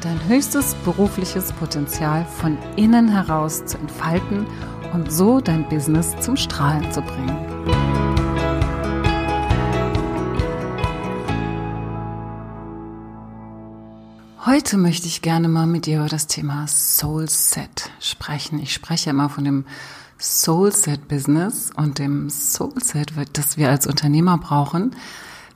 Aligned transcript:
dein 0.00 0.28
höchstes 0.28 0.74
berufliches 0.84 1.52
Potenzial 1.52 2.24
von 2.24 2.56
innen 2.76 3.08
heraus 3.08 3.64
zu 3.66 3.76
entfalten 3.78 4.46
und 4.92 5.12
so 5.12 5.40
dein 5.40 5.68
Business 5.68 6.14
zum 6.20 6.36
Strahlen 6.36 6.90
zu 6.90 7.02
bringen. 7.02 7.36
Heute 14.46 14.78
möchte 14.78 15.06
ich 15.06 15.22
gerne 15.22 15.48
mal 15.48 15.66
mit 15.66 15.86
dir 15.86 15.98
über 15.98 16.08
das 16.08 16.26
Thema 16.26 16.66
Soul 16.66 17.28
Set 17.28 17.90
sprechen. 18.00 18.58
Ich 18.58 18.72
spreche 18.72 19.10
immer 19.10 19.28
von 19.28 19.44
dem 19.44 19.64
Soul 20.18 20.72
Set 20.72 21.08
Business 21.08 21.70
und 21.76 21.98
dem 21.98 22.30
Soul 22.30 22.82
Set, 22.82 23.12
das 23.34 23.56
wir 23.58 23.68
als 23.68 23.86
Unternehmer 23.86 24.38
brauchen, 24.38 24.96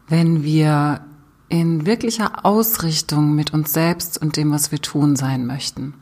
wenn 0.06 0.42
wir 0.42 1.00
in 1.48 1.86
wirklicher 1.86 2.44
Ausrichtung 2.44 3.34
mit 3.34 3.52
uns 3.52 3.72
selbst 3.72 4.20
und 4.20 4.36
dem, 4.36 4.50
was 4.50 4.72
wir 4.72 4.80
tun 4.80 5.16
sein 5.16 5.46
möchten. 5.46 5.94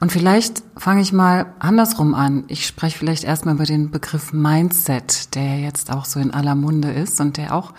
Und 0.00 0.12
vielleicht 0.12 0.62
fange 0.76 1.00
ich 1.00 1.12
mal 1.12 1.46
andersrum 1.58 2.14
an. 2.14 2.44
Ich 2.48 2.66
spreche 2.66 2.98
vielleicht 2.98 3.24
erstmal 3.24 3.54
über 3.54 3.64
den 3.64 3.90
Begriff 3.90 4.32
Mindset, 4.32 5.34
der 5.34 5.60
jetzt 5.60 5.90
auch 5.90 6.04
so 6.04 6.20
in 6.20 6.32
aller 6.32 6.54
Munde 6.54 6.90
ist 6.90 7.20
und 7.20 7.36
der 7.36 7.54
auch 7.54 7.72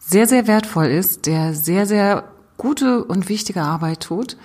sehr, 0.00 0.26
sehr 0.26 0.46
wertvoll 0.46 0.86
ist, 0.86 1.26
der 1.26 1.54
sehr, 1.54 1.86
sehr 1.86 2.24
gute 2.56 3.04
und 3.04 3.28
wichtige 3.28 3.62
Arbeit 3.62 4.00
tut, 4.00 4.36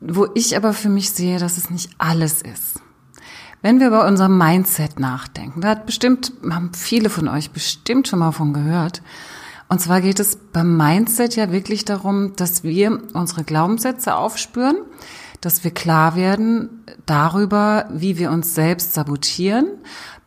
wo 0.00 0.28
ich 0.34 0.56
aber 0.56 0.72
für 0.72 0.88
mich 0.88 1.10
sehe, 1.10 1.38
dass 1.38 1.56
es 1.56 1.70
nicht 1.70 1.90
alles 1.98 2.42
ist. 2.42 2.80
Wenn 3.62 3.80
wir 3.80 3.86
über 3.86 4.06
unser 4.06 4.28
Mindset 4.28 5.00
nachdenken, 5.00 5.62
da 5.62 5.70
hat 5.70 5.86
bestimmt, 5.86 6.32
haben 6.48 6.72
viele 6.74 7.08
von 7.08 7.28
euch 7.28 7.50
bestimmt 7.50 8.08
schon 8.08 8.18
mal 8.18 8.32
von 8.32 8.52
gehört, 8.52 9.00
und 9.74 9.80
zwar 9.80 10.00
geht 10.00 10.20
es 10.20 10.36
beim 10.36 10.76
Mindset 10.76 11.34
ja 11.34 11.50
wirklich 11.50 11.84
darum, 11.84 12.36
dass 12.36 12.62
wir 12.62 12.96
unsere 13.12 13.42
Glaubenssätze 13.42 14.14
aufspüren, 14.14 14.76
dass 15.40 15.64
wir 15.64 15.72
klar 15.72 16.14
werden 16.14 16.84
darüber, 17.06 17.88
wie 17.90 18.16
wir 18.16 18.30
uns 18.30 18.54
selbst 18.54 18.94
sabotieren, 18.94 19.66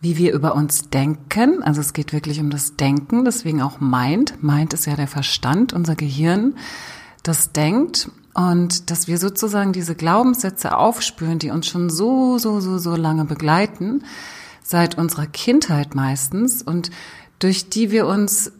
wie 0.01 0.17
wir 0.17 0.33
über 0.33 0.53
uns 0.53 0.89
denken. 0.89 1.63
Also 1.63 1.79
es 1.79 1.93
geht 1.93 2.11
wirklich 2.11 2.41
um 2.41 2.49
das 2.49 2.75
Denken, 2.75 3.23
deswegen 3.23 3.61
auch 3.61 3.79
Mind. 3.79 4.43
Mind 4.43 4.73
ist 4.73 4.85
ja 4.85 4.97
der 4.97 5.07
Verstand, 5.07 5.71
unser 5.71 5.95
Gehirn, 5.95 6.55
das 7.23 7.53
denkt. 7.53 8.11
Und 8.33 8.91
dass 8.91 9.07
wir 9.07 9.17
sozusagen 9.17 9.71
diese 9.71 9.95
Glaubenssätze 9.95 10.75
aufspüren, 10.75 11.39
die 11.39 11.51
uns 11.51 11.67
schon 11.67 11.89
so, 11.89 12.37
so, 12.37 12.59
so, 12.59 12.79
so 12.79 12.97
lange 12.97 13.23
begleiten, 13.23 14.03
seit 14.61 14.97
unserer 14.97 15.25
Kindheit 15.25 15.95
meistens 15.95 16.61
und 16.61 16.91
durch 17.39 17.69
die 17.69 17.91
wir 17.91 18.07
uns 18.07 18.51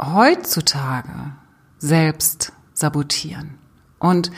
heutzutage 0.00 1.32
selbst 1.78 2.52
sabotieren. 2.72 3.54
Und 3.98 4.30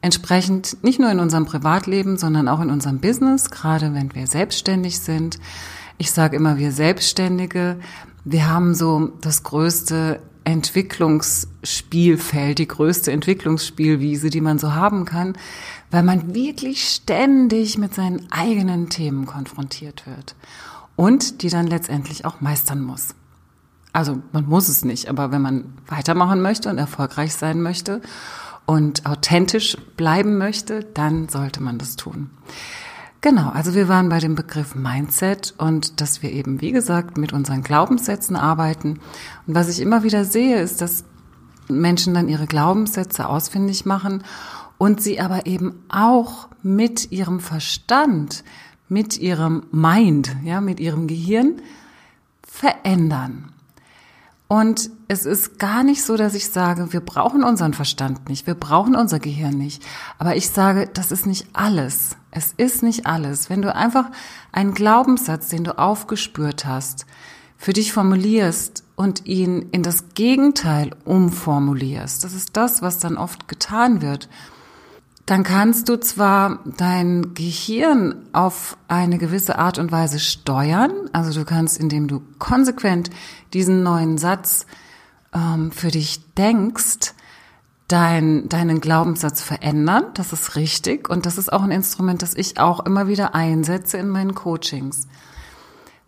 entsprechend 0.00 0.82
nicht 0.84 1.00
nur 1.00 1.10
in 1.10 1.20
unserem 1.20 1.44
Privatleben, 1.46 2.16
sondern 2.16 2.48
auch 2.48 2.60
in 2.60 2.70
unserem 2.70 3.00
Business, 3.00 3.50
gerade 3.50 3.92
wenn 3.94 4.14
wir 4.14 4.26
selbstständig 4.26 5.00
sind. 5.00 5.38
Ich 5.98 6.12
sage 6.12 6.36
immer, 6.36 6.56
wir 6.58 6.72
Selbstständige, 6.72 7.78
wir 8.24 8.48
haben 8.48 8.74
so 8.74 9.12
das 9.20 9.42
größte 9.42 10.20
Entwicklungsspielfeld, 10.44 12.58
die 12.58 12.68
größte 12.68 13.10
Entwicklungsspielwiese, 13.10 14.30
die 14.30 14.40
man 14.40 14.60
so 14.60 14.74
haben 14.74 15.04
kann, 15.04 15.36
weil 15.90 16.04
man 16.04 16.34
wirklich 16.34 16.88
ständig 16.88 17.78
mit 17.78 17.94
seinen 17.94 18.30
eigenen 18.30 18.88
Themen 18.88 19.26
konfrontiert 19.26 20.06
wird 20.06 20.36
und 20.94 21.42
die 21.42 21.48
dann 21.48 21.66
letztendlich 21.66 22.24
auch 22.24 22.40
meistern 22.40 22.80
muss. 22.82 23.16
Also 23.96 24.20
man 24.32 24.46
muss 24.46 24.68
es 24.68 24.84
nicht, 24.84 25.08
aber 25.08 25.32
wenn 25.32 25.40
man 25.40 25.72
weitermachen 25.86 26.42
möchte 26.42 26.68
und 26.68 26.76
erfolgreich 26.76 27.34
sein 27.34 27.62
möchte 27.62 28.02
und 28.66 29.06
authentisch 29.06 29.78
bleiben 29.96 30.36
möchte, 30.36 30.84
dann 30.84 31.30
sollte 31.30 31.62
man 31.62 31.78
das 31.78 31.96
tun. 31.96 32.28
Genau, 33.22 33.48
also 33.48 33.74
wir 33.74 33.88
waren 33.88 34.10
bei 34.10 34.18
dem 34.18 34.34
Begriff 34.34 34.74
Mindset 34.74 35.54
und 35.56 36.02
dass 36.02 36.22
wir 36.22 36.30
eben, 36.30 36.60
wie 36.60 36.72
gesagt, 36.72 37.16
mit 37.16 37.32
unseren 37.32 37.62
Glaubenssätzen 37.62 38.36
arbeiten. 38.36 39.00
Und 39.46 39.54
was 39.54 39.70
ich 39.70 39.80
immer 39.80 40.02
wieder 40.02 40.26
sehe, 40.26 40.60
ist, 40.60 40.82
dass 40.82 41.04
Menschen 41.68 42.12
dann 42.12 42.28
ihre 42.28 42.46
Glaubenssätze 42.46 43.26
ausfindig 43.26 43.86
machen 43.86 44.24
und 44.76 45.00
sie 45.00 45.20
aber 45.20 45.46
eben 45.46 45.72
auch 45.88 46.48
mit 46.62 47.12
ihrem 47.12 47.40
Verstand, 47.40 48.44
mit 48.90 49.16
ihrem 49.16 49.62
Mind, 49.72 50.36
ja, 50.44 50.60
mit 50.60 50.80
ihrem 50.80 51.06
Gehirn 51.06 51.62
verändern. 52.46 53.54
Und 54.48 54.90
es 55.08 55.26
ist 55.26 55.58
gar 55.58 55.82
nicht 55.82 56.04
so, 56.04 56.16
dass 56.16 56.34
ich 56.34 56.50
sage, 56.50 56.92
wir 56.92 57.00
brauchen 57.00 57.42
unseren 57.42 57.74
Verstand 57.74 58.28
nicht, 58.28 58.46
wir 58.46 58.54
brauchen 58.54 58.94
unser 58.94 59.18
Gehirn 59.18 59.58
nicht. 59.58 59.82
Aber 60.18 60.36
ich 60.36 60.50
sage, 60.50 60.88
das 60.92 61.10
ist 61.10 61.26
nicht 61.26 61.48
alles. 61.52 62.16
Es 62.30 62.52
ist 62.56 62.82
nicht 62.82 63.06
alles. 63.06 63.50
Wenn 63.50 63.62
du 63.62 63.74
einfach 63.74 64.06
einen 64.52 64.74
Glaubenssatz, 64.74 65.48
den 65.48 65.64
du 65.64 65.78
aufgespürt 65.78 66.64
hast, 66.64 67.06
für 67.56 67.72
dich 67.72 67.92
formulierst 67.92 68.84
und 68.94 69.26
ihn 69.26 69.70
in 69.72 69.82
das 69.82 70.10
Gegenteil 70.14 70.94
umformulierst, 71.04 72.22
das 72.22 72.34
ist 72.34 72.56
das, 72.56 72.82
was 72.82 72.98
dann 72.98 73.16
oft 73.16 73.48
getan 73.48 74.00
wird 74.00 74.28
dann 75.26 75.42
kannst 75.42 75.88
du 75.88 75.98
zwar 75.98 76.60
dein 76.64 77.34
Gehirn 77.34 78.14
auf 78.32 78.76
eine 78.86 79.18
gewisse 79.18 79.58
Art 79.58 79.78
und 79.78 79.90
Weise 79.90 80.20
steuern, 80.20 80.92
also 81.12 81.38
du 81.38 81.44
kannst, 81.44 81.78
indem 81.78 82.06
du 82.06 82.22
konsequent 82.38 83.10
diesen 83.52 83.82
neuen 83.82 84.18
Satz 84.18 84.66
ähm, 85.34 85.72
für 85.72 85.90
dich 85.90 86.32
denkst, 86.34 87.12
dein, 87.88 88.48
deinen 88.48 88.80
Glaubenssatz 88.80 89.42
verändern. 89.42 90.06
Das 90.14 90.32
ist 90.32 90.56
richtig 90.56 91.08
und 91.08 91.26
das 91.26 91.38
ist 91.38 91.52
auch 91.52 91.62
ein 91.62 91.70
Instrument, 91.70 92.22
das 92.22 92.34
ich 92.34 92.58
auch 92.58 92.86
immer 92.86 93.08
wieder 93.08 93.34
einsetze 93.34 93.98
in 93.98 94.08
meinen 94.08 94.34
Coachings. 94.34 95.08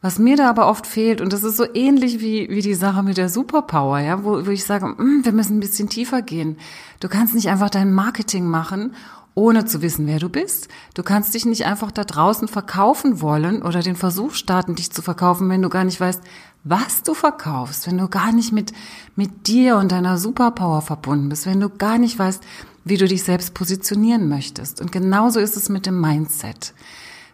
Was 0.01 0.21
mir 0.21 0.37
da 0.37 0.49
aber 0.49 0.69
oft 0.69 0.87
fehlt, 0.87 1.21
und 1.21 1.33
das 1.33 1.43
ist 1.43 1.57
so 1.57 1.65
ähnlich 1.75 2.21
wie, 2.21 2.49
wie 2.51 2.63
die 2.63 2.75
Sache 2.75 3.03
mit 3.03 3.17
der 3.17 3.29
Superpower, 3.29 3.99
ja, 3.99 4.23
wo, 4.23 4.47
wo 4.47 4.51
ich 4.51 4.65
sage, 4.65 4.87
mm, 4.87 5.25
wir 5.25 5.33
müssen 5.33 5.57
ein 5.57 5.61
bisschen 5.61 5.89
tiefer 5.89 6.23
gehen. 6.23 6.57
Du 7.01 7.09
kannst 7.09 7.35
nicht 7.35 7.49
einfach 7.49 7.69
dein 7.69 7.93
Marketing 7.93 8.47
machen, 8.47 8.95
ohne 9.35 9.65
zu 9.65 9.83
wissen, 9.83 10.07
wer 10.07 10.19
du 10.19 10.29
bist. 10.29 10.69
Du 10.95 11.03
kannst 11.03 11.35
dich 11.35 11.47
nicht 11.47 11.65
einfach 11.65 11.91
da 11.91 12.05
draußen 12.05 12.49
verkaufen 12.49 13.21
wollen 13.21 13.63
oder 13.63 13.81
den 13.81 13.97
Versuch 13.97 14.35
starten, 14.35 14.77
dich 14.77 14.93
zu 14.93 15.03
verkaufen, 15.03 15.49
wenn 15.49 15.63
du 15.63 15.69
gar 15.69 15.85
nicht 15.85 16.01
weißt, 16.01 16.23
was 16.65 17.03
du 17.03 17.15
verkaufst, 17.15 17.87
wenn 17.87 17.99
du 17.99 18.09
gar 18.09 18.33
nicht 18.33 18.53
mit, 18.53 18.73
mit 19.17 19.47
dir 19.47 19.77
und 19.77 19.93
deiner 19.93 20.19
Superpower 20.19 20.83
verbunden 20.83 21.29
bist, 21.29 21.47
wenn 21.47 21.61
du 21.61 21.71
gar 21.71 21.99
nicht 21.99 22.19
weißt, 22.19 22.43
wie 22.85 22.97
du 22.97 23.07
dich 23.07 23.23
selbst 23.23 23.55
positionieren 23.55 24.29
möchtest. 24.29 24.81
Und 24.81 24.93
genauso 24.93 25.41
ist 25.41 25.57
es 25.57 25.69
mit 25.69 25.87
dem 25.87 26.01
Mindset. 26.01 26.73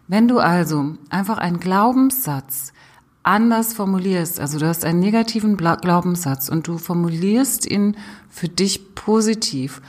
Wenn 0.07 0.27
du 0.27 0.39
also 0.39 0.95
einfach 1.09 1.39
einen 1.39 1.59
Glaubenssatz 1.59 2.73
anders 3.23 3.73
formulierst, 3.73 4.39
also 4.39 4.59
du 4.59 4.67
hast 4.67 4.85
einen 4.85 4.99
negativen 4.99 5.57
Glaubenssatz 5.57 6.47
und 6.47 6.67
du 6.67 6.77
formulierst 6.77 7.65
ihn 7.65 7.97
für 8.29 8.47
dich 8.47 8.93
positiv 8.93 9.81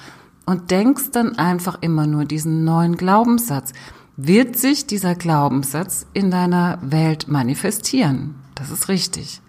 und 0.46 0.70
denkst 0.70 1.10
dann 1.12 1.36
einfach 1.38 1.78
immer 1.82 2.06
nur 2.06 2.24
diesen 2.24 2.64
neuen 2.64 2.96
Glaubenssatz, 2.96 3.72
wird 4.16 4.56
sich 4.56 4.86
dieser 4.86 5.14
Glaubenssatz 5.14 6.06
in 6.14 6.30
deiner 6.30 6.78
Welt 6.80 7.28
manifestieren. 7.28 8.36
Das 8.54 8.70
ist 8.70 8.88
richtig. 8.88 9.42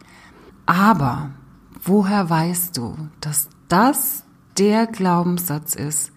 Aber 0.65 1.29
woher 1.81 2.29
weißt 2.29 2.75
du, 2.75 2.97
dass 3.21 3.47
das 3.69 4.25
der 4.57 4.87
Glaubenssatz 4.87 5.75
ist, 5.75 6.11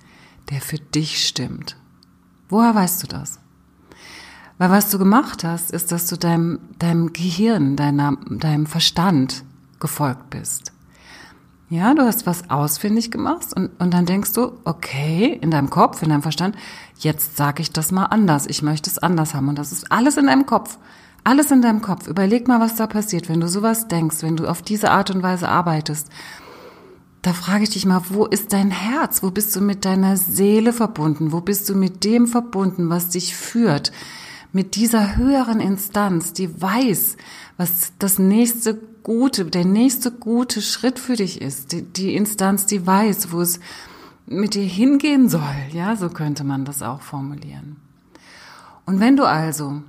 der 0.50 0.60
für 0.60 0.78
dich 0.78 1.24
stimmt? 1.24 1.76
Woher 2.48 2.74
weißt 2.74 3.04
du 3.04 3.06
das? 3.06 3.39
Weil 4.60 4.70
was 4.70 4.90
du 4.90 4.98
gemacht 4.98 5.42
hast, 5.42 5.70
ist, 5.70 5.90
dass 5.90 6.06
du 6.06 6.18
deinem, 6.18 6.58
deinem 6.78 7.14
Gehirn, 7.14 7.76
deiner, 7.76 8.18
deinem 8.28 8.66
Verstand 8.66 9.42
gefolgt 9.80 10.28
bist. 10.28 10.72
Ja, 11.70 11.94
du 11.94 12.02
hast 12.02 12.26
was 12.26 12.50
ausfindig 12.50 13.10
gemacht 13.10 13.54
und, 13.56 13.70
und 13.80 13.94
dann 13.94 14.04
denkst 14.04 14.34
du, 14.34 14.52
okay, 14.64 15.38
in 15.40 15.50
deinem 15.50 15.70
Kopf, 15.70 16.02
in 16.02 16.10
deinem 16.10 16.20
Verstand, 16.20 16.56
jetzt 16.98 17.38
sage 17.38 17.62
ich 17.62 17.72
das 17.72 17.90
mal 17.90 18.04
anders. 18.04 18.46
Ich 18.48 18.60
möchte 18.60 18.90
es 18.90 18.98
anders 18.98 19.32
haben. 19.32 19.48
Und 19.48 19.58
das 19.58 19.72
ist 19.72 19.90
alles 19.90 20.18
in 20.18 20.26
deinem 20.26 20.44
Kopf. 20.44 20.76
Alles 21.24 21.50
in 21.50 21.62
deinem 21.62 21.80
Kopf. 21.80 22.06
Überleg 22.06 22.46
mal, 22.46 22.60
was 22.60 22.76
da 22.76 22.86
passiert, 22.86 23.30
wenn 23.30 23.40
du 23.40 23.48
sowas 23.48 23.88
denkst, 23.88 24.18
wenn 24.20 24.36
du 24.36 24.46
auf 24.46 24.60
diese 24.60 24.90
Art 24.90 25.10
und 25.10 25.22
Weise 25.22 25.48
arbeitest. 25.48 26.10
Da 27.22 27.32
frage 27.32 27.62
ich 27.64 27.70
dich 27.70 27.86
mal, 27.86 28.02
wo 28.10 28.26
ist 28.26 28.52
dein 28.52 28.70
Herz? 28.70 29.22
Wo 29.22 29.30
bist 29.30 29.56
du 29.56 29.62
mit 29.62 29.86
deiner 29.86 30.18
Seele 30.18 30.74
verbunden? 30.74 31.32
Wo 31.32 31.40
bist 31.40 31.66
du 31.70 31.74
mit 31.74 32.04
dem 32.04 32.26
verbunden, 32.26 32.90
was 32.90 33.08
dich 33.08 33.34
führt? 33.34 33.90
Mit 34.52 34.74
dieser 34.76 35.16
höheren 35.16 35.60
Instanz, 35.60 36.32
die 36.32 36.60
weiß, 36.60 37.16
was 37.56 37.92
das 37.98 38.18
nächste 38.18 38.74
gute, 39.02 39.44
der 39.44 39.64
nächste 39.64 40.10
gute 40.10 40.62
Schritt 40.62 40.98
für 40.98 41.16
dich 41.16 41.40
ist. 41.40 41.72
Die, 41.72 41.82
die 41.82 42.14
Instanz, 42.14 42.66
die 42.66 42.86
weiß, 42.86 43.32
wo 43.32 43.40
es 43.40 43.60
mit 44.26 44.54
dir 44.54 44.64
hingehen 44.64 45.28
soll. 45.28 45.42
Ja, 45.72 45.96
so 45.96 46.08
könnte 46.08 46.44
man 46.44 46.64
das 46.64 46.82
auch 46.82 47.02
formulieren. 47.02 47.76
Und 48.86 49.00
wenn 49.00 49.16
du 49.16 49.24
also 49.24 49.82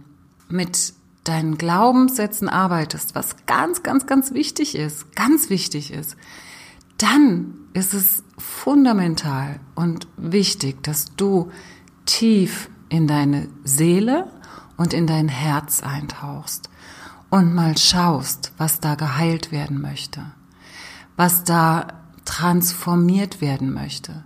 mit 0.49 0.93
deinen 1.23 1.57
Glaubenssätzen 1.57 2.49
arbeitest, 2.49 3.15
was 3.15 3.35
ganz, 3.45 3.83
ganz, 3.83 4.05
ganz 4.05 4.33
wichtig 4.33 4.75
ist, 4.75 5.15
ganz 5.15 5.49
wichtig 5.49 5.91
ist, 5.91 6.17
dann 6.97 7.53
ist 7.73 7.93
es 7.93 8.23
fundamental 8.37 9.59
und 9.75 10.07
wichtig, 10.17 10.83
dass 10.83 11.15
du 11.15 11.51
tief 12.05 12.69
in 12.89 13.07
deine 13.07 13.47
Seele 13.63 14.27
und 14.81 14.95
in 14.95 15.05
dein 15.05 15.27
Herz 15.27 15.83
eintauchst 15.83 16.67
und 17.29 17.53
mal 17.53 17.77
schaust, 17.77 18.51
was 18.57 18.79
da 18.79 18.95
geheilt 18.95 19.51
werden 19.51 19.79
möchte, 19.79 20.23
was 21.15 21.43
da 21.43 21.87
transformiert 22.25 23.41
werden 23.41 23.71
möchte 23.71 24.23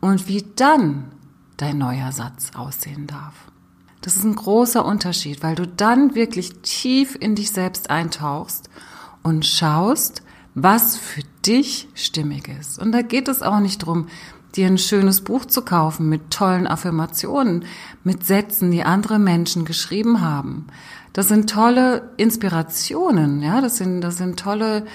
und 0.00 0.28
wie 0.28 0.46
dann 0.54 1.10
dein 1.56 1.78
neuer 1.78 2.12
Satz 2.12 2.52
aussehen 2.54 3.08
darf. 3.08 3.34
Das 4.00 4.14
ist 4.16 4.22
ein 4.22 4.36
großer 4.36 4.84
Unterschied, 4.84 5.42
weil 5.42 5.56
du 5.56 5.66
dann 5.66 6.14
wirklich 6.14 6.60
tief 6.62 7.16
in 7.18 7.34
dich 7.34 7.50
selbst 7.50 7.90
eintauchst 7.90 8.70
und 9.24 9.46
schaust, 9.46 10.22
was 10.54 10.96
für 10.96 11.22
dich 11.44 11.88
stimmig 11.94 12.46
ist. 12.46 12.78
Und 12.78 12.92
da 12.92 13.02
geht 13.02 13.26
es 13.26 13.42
auch 13.42 13.58
nicht 13.58 13.78
drum, 13.78 14.06
dir 14.56 14.66
ein 14.66 14.78
schönes 14.78 15.20
Buch 15.20 15.44
zu 15.44 15.62
kaufen 15.62 16.08
mit 16.08 16.30
tollen 16.30 16.66
Affirmationen, 16.66 17.64
mit 18.04 18.24
Sätzen, 18.24 18.70
die 18.70 18.82
andere 18.82 19.18
Menschen 19.18 19.64
geschrieben 19.64 20.20
haben. 20.20 20.66
Das 21.12 21.28
sind 21.28 21.50
tolle 21.50 22.10
Inspirationen, 22.16 23.42
ja, 23.42 23.60
das 23.60 23.76
sind, 23.76 24.00
das 24.00 24.18
sind 24.18 24.38
tolle 24.38 24.86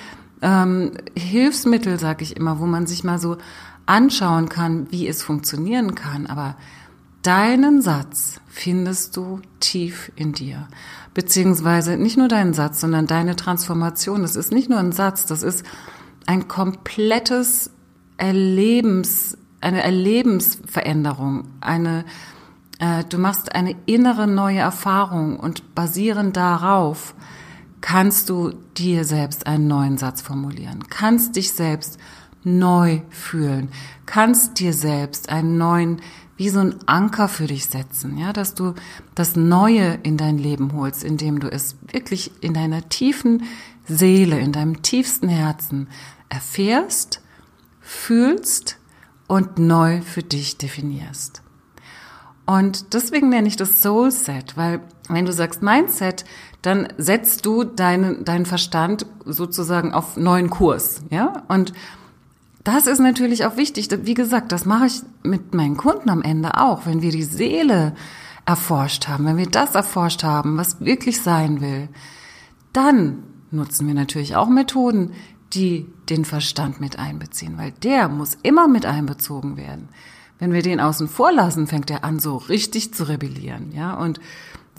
ähm, 0.42 0.92
Hilfsmittel, 1.16 2.00
sag 2.00 2.22
ich 2.22 2.38
immer, 2.38 2.60
wo 2.60 2.66
man 2.66 2.88
sich 2.88 3.04
mal 3.04 3.20
so 3.20 3.38
anschauen 3.86 4.50
kann, 4.50 4.92
wie 4.92 5.08
es 5.08 5.24
funktionieren 5.24 5.96
kann. 5.96 6.28
Aber 6.28 6.56
deinen 7.22 7.82
Satz 7.82 8.40
findest 8.48 9.18
du 9.18 9.42
tief 9.60 10.12
in 10.16 10.34
dir. 10.34 10.68
Beziehungsweise 11.14 11.98
nicht 11.98 12.18
nur 12.18 12.28
deinen 12.28 12.54
Satz, 12.54 12.82
sondern 12.82 13.08
deine 13.08 13.36
Transformation. 13.36 14.22
Das 14.22 14.36
ist 14.36 14.52
nicht 14.52 14.70
nur 14.70 14.80
ein 14.80 14.92
Satz, 14.92 15.26
das 15.26 15.44
ist 15.44 15.66
ein 16.26 16.48
komplettes 16.48 17.72
Erlebens, 18.18 19.38
eine 19.64 19.84
Erlebensveränderung, 19.84 21.46
eine, 21.62 22.06
äh, 22.80 23.04
du 23.06 23.18
machst 23.18 23.56
eine 23.56 23.76
innere 23.86 24.28
neue 24.28 24.60
Erfahrung 24.60 25.40
und 25.40 25.74
basierend 25.76 26.36
darauf 26.38 27.16
kannst 27.82 28.30
du 28.30 28.54
dir 28.78 29.04
selbst 29.04 29.48
einen 29.48 29.68
neuen 29.68 29.98
Satz 29.98 30.22
formulieren, 30.22 30.88
kannst 30.90 31.36
dich 31.36 31.52
selbst 31.52 31.98
neu 32.44 33.02
fühlen, 33.10 33.70
kannst 34.06 34.60
dir 34.60 34.74
selbst 34.74 35.30
einen 35.30 35.58
neuen, 35.58 36.02
wie 36.36 36.50
so 36.50 36.60
ein 36.60 36.76
Anker 36.86 37.28
für 37.28 37.48
dich 37.48 37.66
setzen, 37.66 38.18
ja, 38.18 38.34
dass 38.34 38.56
du 38.56 38.74
das 39.16 39.36
Neue 39.36 40.00
in 40.04 40.18
dein 40.18 40.38
Leben 40.38 40.74
holst, 40.74 41.04
indem 41.04 41.40
du 41.40 41.52
es 41.52 41.76
wirklich 41.92 42.32
in 42.42 42.54
deiner 42.54 42.90
tiefen 42.90 43.44
Seele, 43.86 44.40
in 44.40 44.52
deinem 44.52 44.82
tiefsten 44.82 45.30
Herzen 45.30 45.88
erfährst, 46.30 47.22
fühlst 47.82 48.78
und 49.28 49.58
neu 49.58 50.02
für 50.02 50.24
dich 50.24 50.58
definierst. 50.58 51.42
Und 52.46 52.94
deswegen 52.94 53.30
nenne 53.30 53.48
ich 53.48 53.56
das 53.56 53.82
Soul 53.82 54.12
Set, 54.12 54.58
weil 54.58 54.82
wenn 55.08 55.26
du 55.26 55.32
sagst 55.32 55.62
Mindset, 55.62 56.26
dann 56.62 56.88
setzt 56.98 57.46
du 57.46 57.64
deinen, 57.64 58.26
deinen 58.26 58.46
Verstand 58.46 59.06
sozusagen 59.26 59.94
auf 59.94 60.18
neuen 60.18 60.50
Kurs, 60.50 61.02
ja? 61.10 61.44
Und 61.48 61.74
das 62.64 62.88
ist 62.88 63.00
natürlich 63.00 63.46
auch 63.46 63.58
wichtig. 63.58 63.90
Wie 64.04 64.14
gesagt, 64.14 64.52
das 64.54 64.66
mache 64.66 64.88
ich 64.88 65.02
mit 65.22 65.54
meinen 65.54 65.76
Kunden 65.76 66.10
am 66.10 66.22
Ende 66.22 66.58
auch. 66.60 66.86
Wenn 66.86 67.02
wir 67.02 67.12
die 67.12 67.24
Seele 67.24 67.94
erforscht 68.46 69.08
haben, 69.08 69.26
wenn 69.26 69.38
wir 69.38 69.50
das 69.50 69.76
erforscht 69.76 70.24
haben, 70.24 70.58
was 70.58 70.80
wirklich 70.80 71.22
sein 71.22 71.60
will, 71.60 71.90
dann 72.72 73.24
nutzen 73.52 73.86
wir 73.88 73.94
natürlich 73.94 74.36
auch 74.36 74.48
Methoden, 74.48 75.12
die 75.54 75.88
den 76.10 76.26
Verstand 76.26 76.82
mit 76.82 77.00
einbeziehen, 77.00 77.58
weil 77.58 77.72
der 77.72 78.10
muss 78.10 78.38
immer 78.44 78.68
mit 78.68 78.86
einbezogen 78.86 79.58
werden. 79.58 79.90
Wenn 80.40 80.54
wir 80.54 80.62
den 80.62 80.80
außen 80.80 81.08
vor 81.08 81.32
lassen, 81.32 81.68
fängt 81.68 81.90
er 81.90 82.04
an, 82.04 82.20
so 82.20 82.38
richtig 82.38 82.94
zu 82.94 83.06
rebellieren, 83.06 83.72
ja, 83.72 83.94
und 83.94 84.20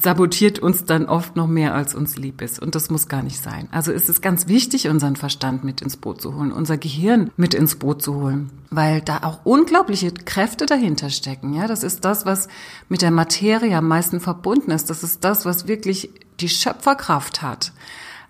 sabotiert 0.00 0.58
uns 0.58 0.84
dann 0.84 1.06
oft 1.06 1.36
noch 1.36 1.46
mehr, 1.46 1.74
als 1.74 1.94
uns 1.94 2.16
lieb 2.16 2.42
ist. 2.42 2.60
Und 2.60 2.74
das 2.74 2.90
muss 2.90 3.08
gar 3.08 3.22
nicht 3.22 3.40
sein. 3.40 3.68
Also 3.70 3.92
ist 3.92 4.08
es 4.08 4.20
ganz 4.20 4.48
wichtig, 4.48 4.88
unseren 4.88 5.16
Verstand 5.16 5.64
mit 5.64 5.80
ins 5.80 5.96
Boot 5.96 6.20
zu 6.20 6.34
holen, 6.34 6.52
unser 6.52 6.76
Gehirn 6.76 7.30
mit 7.36 7.54
ins 7.54 7.76
Boot 7.76 8.02
zu 8.02 8.14
holen, 8.14 8.50
weil 8.70 9.00
da 9.00 9.20
auch 9.22 9.40
unglaubliche 9.44 10.12
Kräfte 10.12 10.66
dahinter 10.66 11.10
stecken. 11.10 11.54
Ja, 11.54 11.66
das 11.66 11.82
ist 11.82 12.04
das, 12.04 12.26
was 12.26 12.48
mit 12.88 13.02
der 13.02 13.12
Materie 13.12 13.76
am 13.76 13.88
meisten 13.88 14.20
verbunden 14.20 14.72
ist. 14.72 14.90
Das 14.90 15.04
ist 15.04 15.22
das, 15.22 15.44
was 15.44 15.68
wirklich 15.68 16.10
die 16.40 16.48
Schöpferkraft 16.48 17.42
hat. 17.42 17.72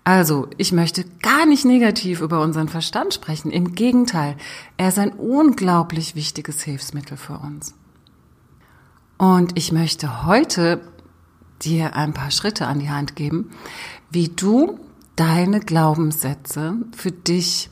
Also, 0.05 0.47
ich 0.57 0.71
möchte 0.71 1.03
gar 1.23 1.47
nicht 1.47 1.65
negativ 1.65 2.21
über 2.21 2.39
unseren 2.41 2.69
Verstand 2.69 3.15
sprechen. 3.15 3.49
Im 3.49 3.73
Gegenteil, 3.73 4.37
er 4.77 4.89
ist 4.89 4.99
ein 4.99 5.13
unglaublich 5.13 6.13
wichtiges 6.15 6.61
Hilfsmittel 6.61 7.17
für 7.17 7.39
uns. 7.39 7.73
Und 9.17 9.57
ich 9.57 9.71
möchte 9.71 10.27
heute 10.27 10.81
dir 11.63 11.95
ein 11.95 12.13
paar 12.13 12.29
Schritte 12.29 12.67
an 12.67 12.79
die 12.79 12.91
Hand 12.91 13.15
geben, 13.15 13.49
wie 14.11 14.29
du 14.29 14.79
deine 15.15 15.59
Glaubenssätze 15.59 16.75
für 16.95 17.11
dich 17.11 17.71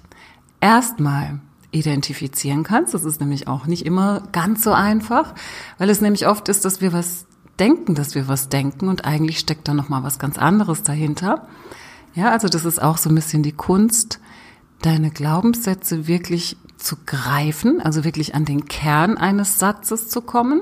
erstmal 0.59 1.39
identifizieren 1.69 2.63
kannst. 2.63 2.95
Das 2.95 3.03
ist 3.03 3.21
nämlich 3.21 3.47
auch 3.47 3.67
nicht 3.67 3.85
immer 3.85 4.23
ganz 4.31 4.63
so 4.63 4.71
einfach, 4.71 5.35
weil 5.77 5.91
es 5.91 6.01
nämlich 6.01 6.25
oft 6.25 6.49
ist, 6.49 6.65
dass 6.65 6.81
wir 6.81 6.93
was 6.93 7.27
denken, 7.59 7.93
dass 7.93 8.15
wir 8.15 8.27
was 8.27 8.49
denken 8.49 8.87
und 8.87 9.05
eigentlich 9.05 9.37
steckt 9.37 9.67
da 9.67 9.75
noch 9.75 9.89
mal 9.89 10.01
was 10.01 10.17
ganz 10.17 10.39
anderes 10.39 10.81
dahinter. 10.81 11.47
Ja, 12.13 12.31
also 12.31 12.47
das 12.47 12.65
ist 12.65 12.81
auch 12.81 12.97
so 12.97 13.09
ein 13.09 13.15
bisschen 13.15 13.43
die 13.43 13.53
Kunst, 13.53 14.19
deine 14.81 15.09
Glaubenssätze 15.09 16.07
wirklich 16.07 16.57
zu 16.77 16.97
greifen, 17.05 17.81
also 17.81 18.03
wirklich 18.03 18.35
an 18.35 18.45
den 18.45 18.65
Kern 18.65 19.17
eines 19.17 19.57
Satzes 19.57 20.09
zu 20.09 20.21
kommen 20.21 20.61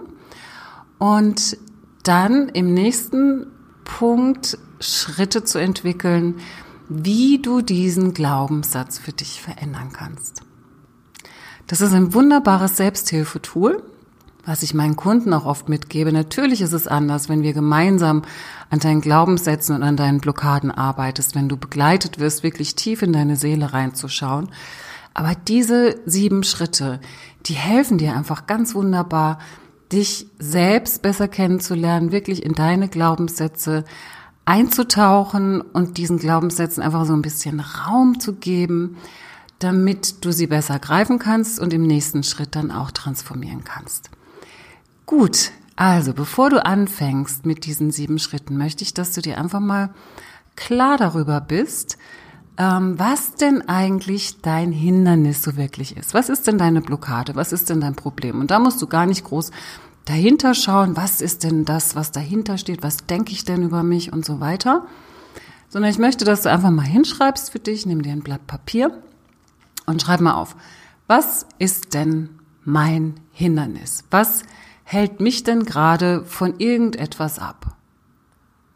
und 0.99 1.57
dann 2.03 2.49
im 2.49 2.73
nächsten 2.73 3.47
Punkt 3.83 4.57
Schritte 4.79 5.43
zu 5.43 5.57
entwickeln, 5.57 6.35
wie 6.89 7.39
du 7.41 7.61
diesen 7.61 8.13
Glaubenssatz 8.13 8.97
für 8.99 9.11
dich 9.11 9.41
verändern 9.41 9.91
kannst. 9.93 10.43
Das 11.67 11.81
ist 11.81 11.93
ein 11.93 12.13
wunderbares 12.13 12.77
Selbsthilfetool, 12.77 13.83
was 14.45 14.63
ich 14.63 14.73
meinen 14.73 14.95
Kunden 14.95 15.33
auch 15.33 15.45
oft 15.45 15.69
mitgebe. 15.69 16.11
Natürlich 16.11 16.61
ist 16.61 16.73
es 16.73 16.87
anders, 16.87 17.29
wenn 17.29 17.43
wir 17.43 17.53
gemeinsam 17.53 18.23
an 18.69 18.79
deinen 18.79 19.01
Glaubenssätzen 19.01 19.75
und 19.75 19.83
an 19.83 19.97
deinen 19.97 20.19
Blockaden 20.19 20.71
arbeitest, 20.71 21.35
wenn 21.35 21.49
du 21.49 21.57
begleitet 21.57 22.19
wirst, 22.19 22.43
wirklich 22.43 22.75
tief 22.75 23.01
in 23.01 23.13
deine 23.13 23.35
Seele 23.35 23.73
reinzuschauen. 23.73 24.49
Aber 25.13 25.35
diese 25.35 25.99
sieben 26.05 26.43
Schritte, 26.43 26.99
die 27.45 27.53
helfen 27.53 27.97
dir 27.97 28.15
einfach 28.15 28.47
ganz 28.47 28.73
wunderbar, 28.73 29.39
dich 29.91 30.27
selbst 30.39 31.01
besser 31.01 31.27
kennenzulernen, 31.27 32.11
wirklich 32.11 32.45
in 32.45 32.53
deine 32.53 32.87
Glaubenssätze 32.87 33.83
einzutauchen 34.45 35.61
und 35.61 35.97
diesen 35.97 36.17
Glaubenssätzen 36.17 36.81
einfach 36.81 37.05
so 37.05 37.13
ein 37.13 37.21
bisschen 37.21 37.59
Raum 37.59 38.19
zu 38.19 38.33
geben, 38.33 38.97
damit 39.59 40.25
du 40.25 40.31
sie 40.31 40.47
besser 40.47 40.79
greifen 40.79 41.19
kannst 41.19 41.59
und 41.59 41.73
im 41.73 41.83
nächsten 41.83 42.23
Schritt 42.23 42.55
dann 42.55 42.71
auch 42.71 42.91
transformieren 42.91 43.63
kannst. 43.63 44.09
Gut, 45.11 45.51
also 45.75 46.13
bevor 46.13 46.49
du 46.49 46.65
anfängst 46.65 47.45
mit 47.45 47.65
diesen 47.65 47.91
sieben 47.91 48.17
Schritten, 48.17 48.57
möchte 48.57 48.85
ich, 48.85 48.93
dass 48.93 49.11
du 49.11 49.21
dir 49.21 49.37
einfach 49.37 49.59
mal 49.59 49.89
klar 50.55 50.95
darüber 50.95 51.41
bist, 51.41 51.97
ähm, 52.55 52.97
was 52.97 53.35
denn 53.35 53.67
eigentlich 53.67 54.39
dein 54.39 54.71
Hindernis 54.71 55.43
so 55.43 55.57
wirklich 55.57 55.97
ist. 55.97 56.13
Was 56.13 56.29
ist 56.29 56.47
denn 56.47 56.57
deine 56.57 56.79
Blockade? 56.79 57.35
Was 57.35 57.51
ist 57.51 57.69
denn 57.69 57.81
dein 57.81 57.95
Problem? 57.95 58.39
Und 58.39 58.51
da 58.51 58.59
musst 58.59 58.81
du 58.81 58.87
gar 58.87 59.05
nicht 59.05 59.25
groß 59.25 59.51
dahinter 60.05 60.53
schauen, 60.53 60.95
was 60.95 61.19
ist 61.19 61.43
denn 61.43 61.65
das, 61.65 61.93
was 61.93 62.13
dahinter 62.13 62.57
steht, 62.57 62.81
was 62.81 63.05
denke 63.05 63.33
ich 63.33 63.43
denn 63.43 63.63
über 63.63 63.83
mich 63.83 64.13
und 64.13 64.23
so 64.23 64.39
weiter. 64.39 64.85
Sondern 65.67 65.91
ich 65.91 65.99
möchte, 65.99 66.23
dass 66.23 66.43
du 66.43 66.49
einfach 66.49 66.71
mal 66.71 66.85
hinschreibst 66.85 67.51
für 67.51 67.59
dich, 67.59 67.85
nimm 67.85 68.01
dir 68.01 68.13
ein 68.13 68.23
Blatt 68.23 68.47
Papier 68.47 68.97
und 69.85 70.01
schreib 70.01 70.21
mal 70.21 70.35
auf, 70.35 70.55
was 71.07 71.47
ist 71.59 71.95
denn 71.95 72.29
mein 72.63 73.15
Hindernis? 73.33 74.05
Was 74.09 74.43
hält 74.91 75.21
mich 75.21 75.43
denn 75.43 75.63
gerade 75.63 76.25
von 76.25 76.59
irgendetwas 76.59 77.39
ab? 77.39 77.77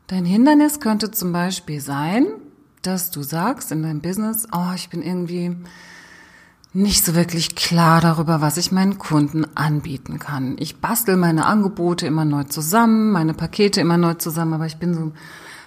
Dein 0.07 0.23
Hindernis 0.23 0.79
könnte 0.79 1.11
zum 1.11 1.33
Beispiel 1.33 1.81
sein, 1.81 2.25
dass 2.81 3.11
du 3.11 3.21
sagst 3.21 3.71
in 3.73 3.83
deinem 3.83 3.99
Business, 3.99 4.47
oh, 4.53 4.71
ich 4.75 4.89
bin 4.89 5.01
irgendwie 5.01 5.57
nicht 6.71 7.03
so 7.03 7.15
wirklich 7.15 7.55
klar 7.55 7.99
darüber, 7.99 8.39
was 8.39 8.55
ich 8.55 8.71
meinen 8.71 8.97
Kunden 8.97 9.45
anbieten 9.55 10.17
kann. 10.17 10.55
Ich 10.57 10.77
bastel 10.77 11.17
meine 11.17 11.45
Angebote 11.47 12.07
immer 12.07 12.23
neu 12.23 12.43
zusammen, 12.43 13.11
meine 13.11 13.33
Pakete 13.33 13.81
immer 13.81 13.97
neu 13.97 14.13
zusammen, 14.13 14.53
aber 14.53 14.67
ich 14.67 14.77
bin 14.77 14.93
so 14.93 15.11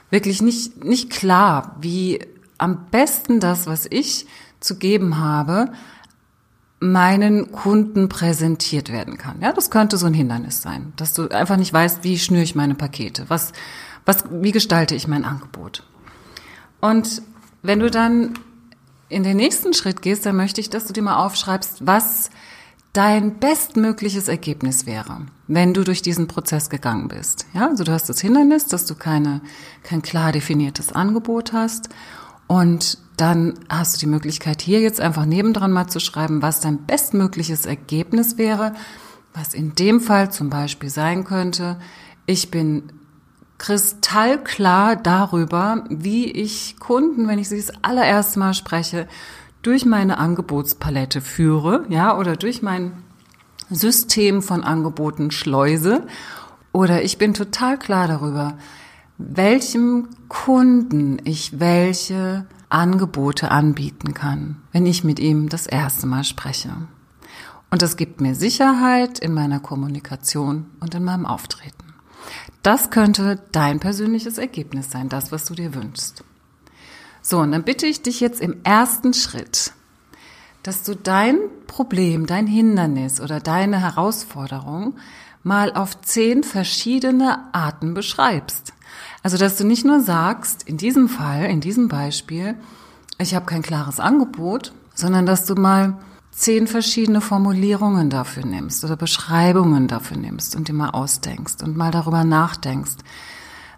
wirklich 0.09 0.41
nicht, 0.41 0.83
nicht 0.83 1.11
klar, 1.11 1.77
wie 1.81 2.21
am 2.57 2.87
besten 2.91 3.39
das, 3.39 3.67
was 3.67 3.87
ich 3.91 4.27
zu 4.61 4.77
geben 4.77 5.19
habe, 5.19 5.73
meinen 6.81 7.51
Kunden 7.51 8.09
präsentiert 8.09 8.93
werden 8.93 9.19
kann. 9.19 9.41
Ja, 9.41 9.53
das 9.53 9.71
könnte 9.71 9.97
so 9.97 10.07
ein 10.07 10.15
Hindernis 10.15 10.63
sein, 10.63 10.93
dass 10.97 11.13
du 11.13 11.29
einfach 11.29 11.57
nicht 11.57 11.73
weißt, 11.73 12.05
wie 12.05 12.19
schnüre 12.19 12.43
ich 12.43 12.55
meine 12.55 12.75
Pakete, 12.75 13.25
was, 13.29 13.53
was, 14.05 14.25
wie 14.31 14.53
gestalte 14.53 14.95
ich 14.95 15.09
mein 15.09 15.25
Angebot. 15.25 15.83
Und 16.81 17.23
wenn 17.63 17.81
du 17.81 17.91
dann 17.91 18.35
in 19.09 19.25
den 19.25 19.37
nächsten 19.37 19.75
Schritt 19.75 20.03
gehst, 20.03 20.25
dann 20.27 20.37
möchte 20.37 20.61
ich, 20.61 20.71
dass 20.71 20.87
du 20.87 20.93
dir 20.93 21.03
mal 21.03 21.25
aufschreibst, 21.25 21.87
was 21.87 22.31
dein 22.93 23.39
bestmögliches 23.39 24.29
Ergebnis 24.29 24.87
wäre, 24.87 25.27
wenn 25.47 25.75
du 25.75 25.85
durch 25.85 26.03
diesen 26.03 26.27
Prozess 26.27 26.71
gegangen 26.71 27.09
bist. 27.09 27.47
Ja, 27.53 27.69
also 27.69 27.85
du 27.85 27.93
hast 27.93 28.09
das 28.09 28.21
Hindernis, 28.21 28.67
dass 28.67 28.87
du 28.87 28.95
keine, 28.95 29.41
kein 29.83 30.03
klar 30.03 30.33
definiertes 30.33 30.93
Angebot 30.93 31.53
hast 31.53 31.89
und 32.47 32.99
dann 33.21 33.55
hast 33.69 33.95
du 33.95 34.01
die 34.01 34.07
Möglichkeit, 34.07 34.63
hier 34.63 34.81
jetzt 34.81 35.01
einfach 35.01 35.27
nebendran 35.27 35.73
mal 35.73 35.89
zu 35.89 36.01
schreiben, 36.01 36.43
was 36.43 36.61
dein 36.61 36.87
bestmögliches 36.87 37.67
Ergebnis 37.67 38.39
wäre, 38.39 38.73
was 39.35 39.55
in 39.55 39.75
dem 39.75 40.01
Fall 40.01 40.33
zum 40.33 40.51
Beispiel 40.51 40.91
sein 40.91 41.25
könnte, 41.25 41.79
ich 42.27 42.51
bin 42.51 42.93
kristallklar 43.57 44.97
darüber, 44.97 45.85
wie 45.89 46.31
ich 46.31 46.77
Kunden, 46.79 47.27
wenn 47.27 47.39
ich 47.39 47.49
sie 47.49 47.57
das 47.57 47.73
allererste 47.83 48.39
Mal 48.39 48.55
spreche, 48.55 49.09
durch 49.63 49.85
meine 49.85 50.19
Angebotspalette 50.19 51.21
führe, 51.21 51.85
ja, 51.89 52.17
oder 52.17 52.37
durch 52.37 52.63
mein 52.63 52.93
System 53.71 54.43
von 54.43 54.63
Angeboten 54.63 55.31
schleuse. 55.31 56.07
Oder 56.73 57.03
ich 57.03 57.19
bin 57.19 57.35
total 57.35 57.79
klar 57.79 58.07
darüber, 58.07 58.59
welchem 59.19 60.09
Kunden 60.29 61.19
ich 61.25 61.59
welche 61.59 62.47
Angebote 62.71 63.51
anbieten 63.51 64.15
kann, 64.15 64.57
wenn 64.73 64.87
ich 64.87 65.05
mit 65.05 65.19
ihm 65.19 65.49
das 65.49 65.67
erste 65.67 66.07
Mal 66.07 66.25
spreche. 66.25 66.71
Und 67.71 67.83
das 67.83 67.97
gibt 67.97 68.21
mir 68.21 68.35
Sicherheit 68.35 69.19
in 69.19 69.35
meiner 69.35 69.61
Kommunikation 69.61 70.67
und 70.81 70.95
in 70.95 71.05
meinem 71.05 71.27
Auftreten. 71.27 71.95
Das 72.63 72.91
könnte 72.91 73.41
dein 73.53 73.81
persönliches 73.81 74.39
Ergebnis 74.39 74.91
sein, 74.91 75.09
das, 75.09 75.33
was 75.33 75.45
du 75.45 75.55
dir 75.55 75.75
wünschst. 75.75 76.25
So, 77.23 77.39
und 77.39 77.53
dann 77.53 77.65
bitte 77.65 77.87
ich 77.87 78.03
dich 78.03 78.21
jetzt 78.21 78.41
im 78.41 78.57
ersten 78.65 79.13
Schritt, 79.15 79.73
dass 80.63 80.83
du 80.83 80.95
dein 80.95 81.39
Problem, 81.67 82.27
dein 82.27 82.47
Hindernis 82.47 83.21
oder 83.21 83.41
deine 83.41 83.81
Herausforderung 83.81 84.97
mal 85.43 85.73
auf 85.73 86.01
zehn 86.01 86.43
verschiedene 86.43 87.55
Arten 87.55 87.95
beschreibst. 87.95 88.73
Also, 89.29 89.37
dass 89.37 89.59
du 89.59 89.65
nicht 89.65 89.85
nur 89.85 90.01
sagst, 90.01 90.63
in 90.63 90.79
diesem 90.79 91.07
Fall, 91.07 91.51
in 91.51 91.61
diesem 91.61 91.89
Beispiel, 91.89 92.55
ich 93.19 93.35
habe 93.35 93.45
kein 93.45 93.61
klares 93.61 94.01
Angebot, 94.01 94.73
sondern 94.95 95.27
dass 95.27 95.45
du 95.45 95.55
mal 95.55 95.99
zehn 96.31 96.67
verschiedene 96.67 97.21
Formulierungen 97.21 98.09
dafür 98.09 98.47
nimmst 98.47 98.87
oder 98.87 98.97
Beschreibungen 98.97 99.87
dafür 99.87 100.17
nimmst 100.17 100.57
und 100.57 100.69
dir 100.69 100.73
mal 100.73 100.89
ausdenkst 100.89 101.63
und 101.63 101.77
mal 101.77 101.91
darüber 101.91 102.25
nachdenkst. 102.25 102.97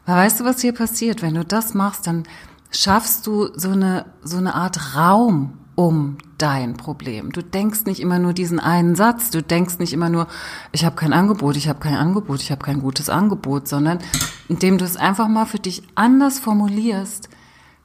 Weil 0.07 0.19
weißt 0.19 0.39
du, 0.39 0.45
was 0.45 0.61
hier 0.61 0.73
passiert? 0.73 1.21
Wenn 1.21 1.35
du 1.35 1.45
das 1.45 1.75
machst, 1.75 2.07
dann 2.07 2.23
schaffst 2.71 3.27
du 3.27 3.49
so 3.53 3.71
eine, 3.71 4.07
so 4.23 4.37
eine 4.37 4.55
Art 4.55 4.95
Raum 4.95 5.59
um 5.81 6.19
dein 6.37 6.75
Problem. 6.75 7.33
Du 7.33 7.43
denkst 7.43 7.87
nicht 7.87 8.01
immer 8.01 8.19
nur 8.19 8.35
diesen 8.35 8.61
einen 8.61 8.97
Satz, 8.97 9.31
du 9.31 9.43
denkst 9.43 9.79
nicht 9.79 9.95
immer 9.95 10.11
nur, 10.11 10.27
ich 10.73 10.85
habe 10.85 10.95
kein 10.95 11.15
Angebot, 11.15 11.57
ich 11.57 11.71
habe 11.71 11.81
kein 11.81 11.95
Angebot, 11.95 12.43
ich 12.43 12.51
habe 12.51 12.63
kein 12.63 12.83
gutes 12.83 13.09
Angebot, 13.09 13.67
sondern 13.67 13.99
indem 14.47 14.77
du 14.77 14.85
es 14.85 14.99
einfach 14.99 15.27
mal 15.27 15.47
für 15.47 15.59
dich 15.59 15.83
anders 15.95 16.39
formulierst, 16.39 17.31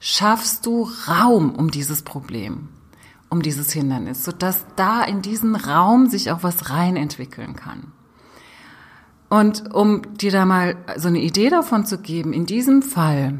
schaffst 0.01 0.65
du 0.65 0.89
Raum 1.07 1.55
um 1.55 1.71
dieses 1.71 2.01
Problem 2.01 2.67
um 3.29 3.41
dieses 3.41 3.71
Hindernis, 3.71 4.23
sodass 4.25 4.65
da 4.75 5.03
in 5.03 5.21
diesen 5.21 5.55
Raum 5.55 6.07
sich 6.07 6.31
auch 6.31 6.43
was 6.43 6.69
rein 6.69 6.97
entwickeln 6.97 7.55
kann. 7.55 7.91
Und 9.29 9.73
um 9.73 10.17
dir 10.17 10.31
da 10.31 10.45
mal 10.45 10.75
so 10.97 11.07
eine 11.07 11.19
Idee 11.19 11.49
davon 11.49 11.85
zu 11.85 11.97
geben, 11.97 12.33
in 12.33 12.45
diesem 12.45 12.81
Fall, 12.81 13.39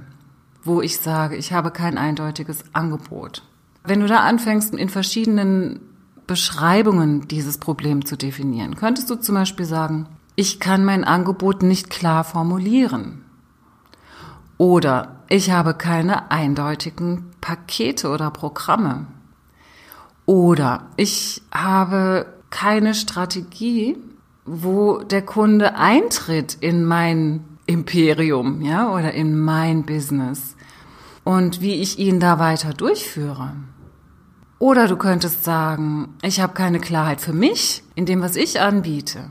wo 0.64 0.82
ich 0.82 1.00
sage, 1.00 1.36
ich 1.36 1.54
habe 1.54 1.72
kein 1.72 1.98
eindeutiges 1.98 2.64
Angebot, 2.74 3.44
wenn 3.88 4.02
du 4.02 4.08
da 4.08 4.20
anfängst, 4.20 4.74
in 4.76 4.90
verschiedenen 4.90 5.80
Beschreibungen 6.28 7.28
dieses 7.28 7.58
Problem 7.58 8.06
zu 8.06 8.16
definieren, 8.16 8.76
könntest 8.76 9.10
du 9.10 9.16
zum 9.16 9.36
Beispiel 9.36 9.66
sagen, 9.66 10.08
ich 10.36 10.60
kann 10.60 10.84
mein 10.84 11.04
Angebot 11.04 11.64
nicht 11.64 11.90
klar 11.90 12.24
formulieren. 12.24 13.24
Oder 14.58 15.20
ich 15.30 15.52
habe 15.52 15.74
keine 15.74 16.32
eindeutigen 16.32 17.32
Pakete 17.42 18.10
oder 18.10 18.32
Programme. 18.32 19.08
Oder 20.26 20.88
ich 20.98 21.42
habe 21.54 22.26
keine 22.50 22.94
Strategie, 22.96 23.98
wo 24.46 25.00
der 25.00 25.22
Kunde 25.24 25.76
eintritt 25.76 26.58
in 26.60 26.86
mein 26.86 27.44
Imperium, 27.66 28.62
ja, 28.62 28.92
oder 28.92 29.14
in 29.14 29.40
mein 29.40 29.86
Business 29.86 30.56
und 31.24 31.62
wie 31.62 31.74
ich 31.74 32.00
ihn 32.00 32.20
da 32.20 32.40
weiter 32.40 32.74
durchführe. 32.74 33.54
Oder 34.58 34.88
du 34.88 34.96
könntest 34.96 35.44
sagen, 35.44 36.16
ich 36.22 36.40
habe 36.40 36.54
keine 36.54 36.80
Klarheit 36.80 37.20
für 37.20 37.34
mich 37.34 37.84
in 37.96 38.06
dem, 38.06 38.22
was 38.22 38.36
ich 38.36 38.62
anbiete. 38.62 39.30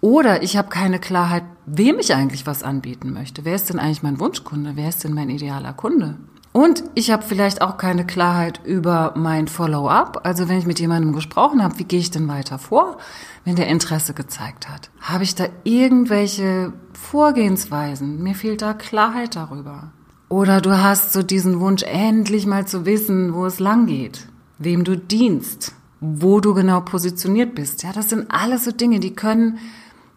Oder 0.00 0.42
ich 0.42 0.56
habe 0.56 0.68
keine 0.68 0.98
Klarheit, 1.00 1.44
wem 1.66 1.98
ich 1.98 2.14
eigentlich 2.14 2.46
was 2.46 2.62
anbieten 2.62 3.12
möchte. 3.12 3.44
Wer 3.44 3.54
ist 3.54 3.70
denn 3.70 3.78
eigentlich 3.78 4.02
mein 4.02 4.20
Wunschkunde? 4.20 4.72
Wer 4.74 4.88
ist 4.88 5.02
denn 5.02 5.14
mein 5.14 5.30
idealer 5.30 5.72
Kunde? 5.72 6.16
Und 6.52 6.84
ich 6.94 7.10
habe 7.10 7.24
vielleicht 7.24 7.62
auch 7.62 7.78
keine 7.78 8.06
Klarheit 8.06 8.60
über 8.64 9.14
mein 9.16 9.48
Follow-up. 9.48 10.20
Also 10.22 10.48
wenn 10.48 10.58
ich 10.58 10.66
mit 10.66 10.78
jemandem 10.78 11.12
gesprochen 11.12 11.64
habe, 11.64 11.80
wie 11.80 11.84
gehe 11.84 11.98
ich 11.98 12.12
denn 12.12 12.28
weiter 12.28 12.60
vor, 12.60 12.98
wenn 13.44 13.56
der 13.56 13.66
Interesse 13.66 14.14
gezeigt 14.14 14.68
hat? 14.68 14.88
Habe 15.00 15.24
ich 15.24 15.34
da 15.34 15.46
irgendwelche 15.64 16.72
Vorgehensweisen? 16.92 18.22
Mir 18.22 18.36
fehlt 18.36 18.62
da 18.62 18.72
Klarheit 18.72 19.34
darüber. 19.34 19.90
Oder 20.28 20.60
du 20.60 20.80
hast 20.80 21.12
so 21.12 21.24
diesen 21.24 21.58
Wunsch, 21.58 21.82
endlich 21.82 22.46
mal 22.46 22.66
zu 22.66 22.86
wissen, 22.86 23.34
wo 23.34 23.46
es 23.46 23.58
lang 23.58 23.86
geht, 23.86 24.28
wem 24.64 24.84
du 24.84 24.96
dienst, 24.96 25.72
wo 26.00 26.40
du 26.40 26.54
genau 26.54 26.80
positioniert 26.80 27.54
bist. 27.54 27.82
Ja, 27.82 27.92
das 27.92 28.10
sind 28.10 28.30
alles 28.30 28.64
so 28.64 28.72
Dinge, 28.72 29.00
die 29.00 29.14
können, 29.14 29.58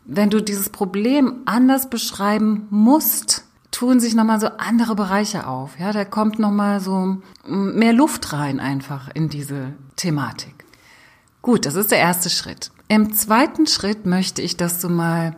wenn 0.06 0.30
du 0.30 0.42
dieses 0.42 0.70
Problem 0.70 1.42
anders 1.46 1.90
beschreiben 1.90 2.68
musst, 2.70 3.44
tun 3.72 4.00
sich 4.00 4.16
nochmal 4.16 4.40
so 4.40 4.48
andere 4.48 4.96
Bereiche 4.96 5.48
auf. 5.48 5.80
Ja, 5.80 5.92
da 5.92 6.06
kommt 6.06 6.40
nochmal 6.40 6.80
so 6.80 7.18
mehr 7.46 7.94
Luft 7.94 8.34
rein 8.34 8.60
einfach 8.60 9.10
in 9.14 9.30
diese 9.30 9.74
Thematik. 9.96 10.66
Gut, 11.42 11.66
das 11.66 11.76
ist 11.76 11.92
der 11.92 12.00
erste 12.00 12.30
Schritt. 12.30 12.72
Im 12.88 13.14
zweiten 13.14 13.68
Schritt 13.68 14.06
möchte 14.06 14.42
ich, 14.42 14.58
dass 14.58 14.80
du 14.80 14.90
mal 14.90 15.36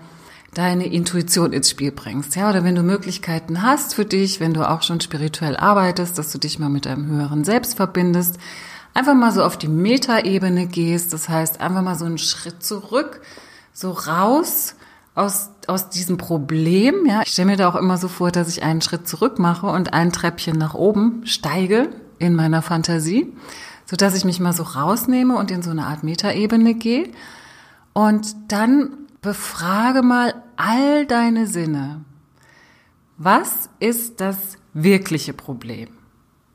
deine 0.54 0.88
Intuition 0.88 1.54
ins 1.54 1.70
Spiel 1.70 1.92
bringst, 1.92 2.36
ja, 2.36 2.50
oder 2.50 2.64
wenn 2.64 2.76
du 2.76 2.82
Möglichkeiten 2.82 3.62
hast 3.62 3.94
für 3.94 4.06
dich, 4.06 4.40
wenn 4.40 4.54
du 4.54 4.68
auch 4.68 4.82
schon 4.82 5.00
spirituell 5.00 5.56
arbeitest, 5.56 6.18
dass 6.18 6.32
du 6.32 6.40
dich 6.40 6.58
mal 6.58 6.70
mit 6.70 6.86
deinem 6.86 7.08
höheren 7.08 7.44
Selbst 7.44 7.76
verbindest, 7.76 8.40
einfach 8.94 9.16
mal 9.16 9.32
so 9.32 9.44
auf 9.44 9.58
die 9.58 9.68
Metaebene 9.68 10.68
gehst, 10.68 11.14
das 11.14 11.30
heißt 11.30 11.62
einfach 11.62 11.82
mal 11.82 11.96
so 11.96 12.06
einen 12.06 12.18
Schritt 12.18 12.64
zurück, 12.64 13.22
so 13.74 13.92
raus 13.92 14.76
aus, 15.16 15.50
aus 15.68 15.90
diesem 15.90 16.18
Problem. 16.18 17.06
Ja, 17.06 17.22
ich 17.22 17.30
stelle 17.30 17.48
mir 17.48 17.58
da 17.58 17.70
auch 17.70 17.76
immer 17.76 17.98
so 17.98 18.08
vor, 18.08 18.32
dass 18.32 18.48
ich 18.48 18.64
einen 18.64 18.82
Schritt 18.82 19.08
zurück 19.08 19.40
mache 19.40 19.68
und 19.68 19.94
ein 19.94 20.12
Treppchen 20.12 20.58
nach 20.58 20.74
oben 20.74 21.26
steige 21.26 21.90
in 22.20 22.36
meiner 22.36 22.62
Fantasie, 22.62 23.34
so 23.86 23.96
dass 23.96 24.16
ich 24.16 24.26
mich 24.26 24.40
mal 24.40 24.54
so 24.54 24.64
rausnehme 24.64 25.36
und 25.36 25.52
in 25.52 25.62
so 25.62 25.72
eine 25.72 25.86
Art 25.86 26.04
Metaebene 26.04 26.74
gehe 26.74 27.10
und 27.94 28.36
dann 28.48 28.92
befrage 29.22 30.02
mal 30.02 30.34
all 30.56 31.06
deine 31.06 31.48
Sinne. 31.48 32.02
Was 33.18 33.70
ist 33.80 34.22
das 34.22 34.38
wirkliche 34.74 35.34
Problem? 35.34 35.90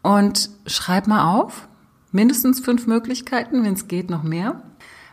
Und 0.03 0.51
schreib 0.67 1.07
mal 1.07 1.35
auf, 1.35 1.69
mindestens 2.15 2.61
fünf 2.61 2.87
Möglichkeiten, 2.87 3.65
wenn 3.65 3.75
es 3.75 3.89
geht, 3.89 4.09
noch 4.09 4.23
mehr 4.23 4.63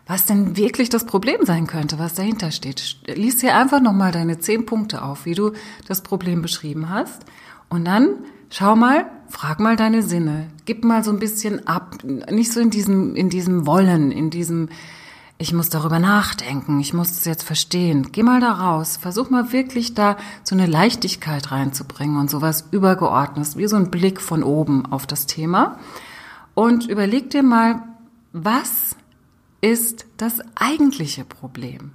was 0.07 0.25
denn 0.25 0.57
wirklich 0.57 0.89
das 0.89 1.05
Problem 1.05 1.45
sein 1.45 1.67
könnte, 1.67 1.99
was 1.99 2.15
dahinter 2.15 2.51
steht. 2.51 2.97
Lies 3.07 3.39
hier 3.39 3.55
einfach 3.55 3.81
nochmal 3.81 4.11
deine 4.11 4.39
zehn 4.39 4.65
Punkte 4.65 5.03
auf, 5.03 5.25
wie 5.25 5.35
du 5.35 5.53
das 5.87 6.01
Problem 6.01 6.41
beschrieben 6.41 6.89
hast. 6.89 7.23
Und 7.69 7.85
dann 7.85 8.17
schau 8.49 8.75
mal, 8.75 9.05
frag 9.29 9.59
mal 9.59 9.75
deine 9.77 10.03
Sinne. 10.03 10.47
Gib 10.65 10.83
mal 10.83 11.03
so 11.03 11.11
ein 11.11 11.19
bisschen 11.19 11.67
ab. 11.67 11.99
Nicht 12.03 12.51
so 12.51 12.59
in 12.59 12.71
diesem, 12.71 13.15
in 13.15 13.29
diesem 13.29 13.65
Wollen, 13.65 14.11
in 14.11 14.29
diesem, 14.29 14.67
ich 15.37 15.53
muss 15.53 15.69
darüber 15.69 15.99
nachdenken, 15.99 16.81
ich 16.81 16.93
muss 16.93 17.11
es 17.11 17.23
jetzt 17.23 17.43
verstehen. 17.43 18.11
Geh 18.11 18.23
mal 18.23 18.41
da 18.41 18.51
raus. 18.51 18.97
Versuch 18.97 19.29
mal 19.29 19.53
wirklich 19.53 19.93
da 19.93 20.17
so 20.43 20.55
eine 20.55 20.65
Leichtigkeit 20.65 21.51
reinzubringen 21.51 22.17
und 22.17 22.29
sowas 22.29 22.67
übergeordnetes, 22.71 23.55
wie 23.55 23.67
so 23.67 23.77
ein 23.77 23.91
Blick 23.91 24.19
von 24.19 24.43
oben 24.43 24.85
auf 24.87 25.07
das 25.07 25.25
Thema. 25.25 25.79
Und 26.53 26.87
überleg 26.87 27.29
dir 27.29 27.43
mal, 27.43 27.83
was 28.33 28.95
ist 29.61 30.05
das 30.17 30.39
eigentliche 30.55 31.25
Problem? 31.25 31.91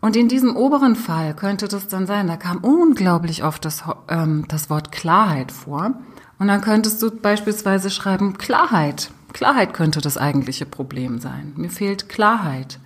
Und 0.00 0.16
in 0.16 0.28
diesem 0.28 0.54
oberen 0.54 0.94
Fall 0.94 1.34
könnte 1.34 1.66
das 1.66 1.88
dann 1.88 2.06
sein, 2.06 2.28
da 2.28 2.36
kam 2.36 2.58
unglaublich 2.58 3.42
oft 3.42 3.64
das, 3.64 3.82
ähm, 4.08 4.44
das 4.48 4.70
Wort 4.70 4.92
Klarheit 4.92 5.50
vor. 5.50 5.94
Und 6.38 6.46
dann 6.46 6.60
könntest 6.60 7.02
du 7.02 7.10
beispielsweise 7.10 7.90
schreiben, 7.90 8.38
Klarheit. 8.38 9.10
Klarheit 9.32 9.74
könnte 9.74 10.00
das 10.00 10.16
eigentliche 10.16 10.66
Problem 10.66 11.18
sein. 11.18 11.52
Mir 11.56 11.70
fehlt 11.70 12.08
Klarheit. 12.08 12.78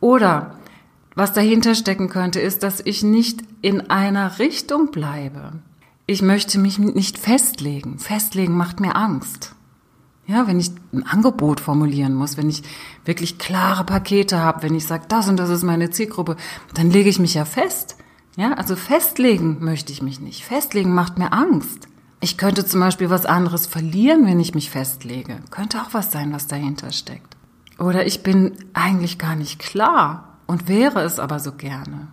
Oder 0.00 0.56
was 1.14 1.32
dahinter 1.32 1.74
stecken 1.74 2.08
könnte, 2.08 2.40
ist, 2.40 2.62
dass 2.62 2.80
ich 2.80 3.02
nicht 3.02 3.40
in 3.62 3.90
einer 3.90 4.38
Richtung 4.38 4.90
bleibe. 4.90 5.52
Ich 6.06 6.20
möchte 6.20 6.58
mich 6.58 6.78
nicht 6.78 7.18
festlegen. 7.18 7.98
Festlegen 7.98 8.56
macht 8.56 8.80
mir 8.80 8.96
Angst. 8.96 9.54
Ja, 10.26 10.46
wenn 10.46 10.60
ich 10.60 10.70
ein 10.92 11.04
Angebot 11.04 11.60
formulieren 11.60 12.14
muss, 12.14 12.36
wenn 12.36 12.48
ich 12.48 12.62
wirklich 13.04 13.38
klare 13.38 13.84
Pakete 13.84 14.38
habe, 14.38 14.62
wenn 14.62 14.74
ich 14.74 14.86
sage, 14.86 15.04
das 15.08 15.28
und 15.28 15.36
das 15.36 15.50
ist 15.50 15.64
meine 15.64 15.90
Zielgruppe, 15.90 16.36
dann 16.74 16.90
lege 16.90 17.10
ich 17.10 17.18
mich 17.18 17.34
ja 17.34 17.44
fest. 17.44 17.96
Ja, 18.36 18.54
also 18.54 18.76
festlegen 18.76 19.58
möchte 19.60 19.92
ich 19.92 20.00
mich 20.00 20.20
nicht. 20.20 20.44
Festlegen 20.44 20.94
macht 20.94 21.18
mir 21.18 21.32
Angst. 21.32 21.88
Ich 22.20 22.38
könnte 22.38 22.64
zum 22.64 22.80
Beispiel 22.80 23.10
was 23.10 23.26
anderes 23.26 23.66
verlieren, 23.66 24.24
wenn 24.26 24.38
ich 24.38 24.54
mich 24.54 24.70
festlege. 24.70 25.40
Könnte 25.50 25.82
auch 25.82 25.92
was 25.92 26.12
sein, 26.12 26.32
was 26.32 26.46
dahinter 26.46 26.92
steckt. 26.92 27.36
Oder 27.78 28.06
ich 28.06 28.22
bin 28.22 28.52
eigentlich 28.74 29.18
gar 29.18 29.34
nicht 29.34 29.58
klar 29.58 30.38
und 30.46 30.68
wäre 30.68 31.02
es 31.02 31.18
aber 31.18 31.40
so 31.40 31.52
gerne. 31.52 32.08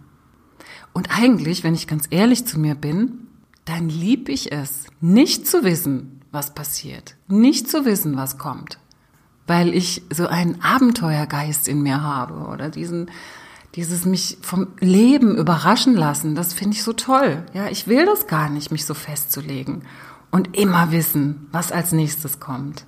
Und 0.94 1.16
eigentlich, 1.16 1.64
wenn 1.64 1.76
ich 1.76 1.88
ganz 1.88 2.08
ehrlich 2.10 2.46
zu 2.46 2.60
mir 2.60 2.74
bin, 2.74 3.29
dann 3.70 3.90
lieb 3.90 4.30
ich 4.30 4.52
es, 4.52 4.88
nicht 5.00 5.48
zu 5.48 5.64
wissen, 5.64 6.22
was 6.32 6.54
passiert, 6.54 7.16
nicht 7.28 7.70
zu 7.70 7.86
wissen, 7.86 8.18
was 8.18 8.38
kommt, 8.38 8.80
weil 9.48 9.74
ich 9.74 10.04
so 10.12 10.28
einen 10.28 10.62
Abenteuergeist 10.62 11.68
in 11.68 11.82
mir 11.82 12.02
habe 12.02 12.48
oder 12.48 12.70
diesen 12.70 13.10
dieses 13.76 14.06
mich 14.06 14.40
vom 14.42 14.70
Leben 14.80 15.38
überraschen 15.38 15.94
lassen, 15.94 16.34
das 16.34 16.54
finde 16.54 16.76
ich 16.76 16.84
so 16.84 16.94
toll. 16.94 17.46
Ja, 17.54 17.68
ich 17.68 17.88
will 17.88 18.04
das 18.06 18.26
gar 18.26 18.50
nicht, 18.50 18.72
mich 18.72 18.84
so 18.84 18.96
festzulegen 18.96 19.84
und 20.32 20.58
immer 20.58 20.92
wissen, 20.92 21.48
was 21.52 21.72
als 21.72 21.92
nächstes 21.92 22.40
kommt. 22.40 22.86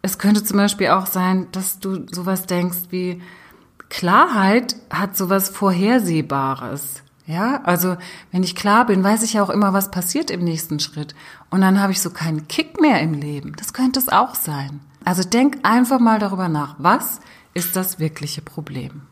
Es 0.00 0.18
könnte 0.18 0.42
zum 0.42 0.56
Beispiel 0.56 0.88
auch 0.88 1.06
sein, 1.06 1.48
dass 1.52 1.78
du 1.78 2.06
sowas 2.10 2.46
denkst 2.46 2.88
wie 2.90 3.20
Klarheit 3.90 4.76
hat 4.90 5.16
sowas 5.16 5.50
Vorhersehbares. 5.50 7.02
Ja, 7.28 7.60
also 7.64 7.98
wenn 8.32 8.42
ich 8.42 8.56
klar 8.56 8.86
bin, 8.86 9.04
weiß 9.04 9.22
ich 9.22 9.34
ja 9.34 9.42
auch 9.42 9.50
immer, 9.50 9.74
was 9.74 9.90
passiert 9.90 10.30
im 10.30 10.42
nächsten 10.42 10.80
Schritt. 10.80 11.14
Und 11.50 11.60
dann 11.60 11.78
habe 11.78 11.92
ich 11.92 12.00
so 12.00 12.08
keinen 12.08 12.48
Kick 12.48 12.80
mehr 12.80 13.02
im 13.02 13.12
Leben. 13.12 13.52
Das 13.56 13.74
könnte 13.74 14.00
es 14.00 14.08
auch 14.08 14.34
sein. 14.34 14.80
Also 15.04 15.22
denk 15.22 15.58
einfach 15.62 16.00
mal 16.00 16.18
darüber 16.18 16.48
nach, 16.48 16.76
was 16.78 17.20
ist 17.52 17.76
das 17.76 17.98
wirkliche 17.98 18.40
Problem? 18.40 19.02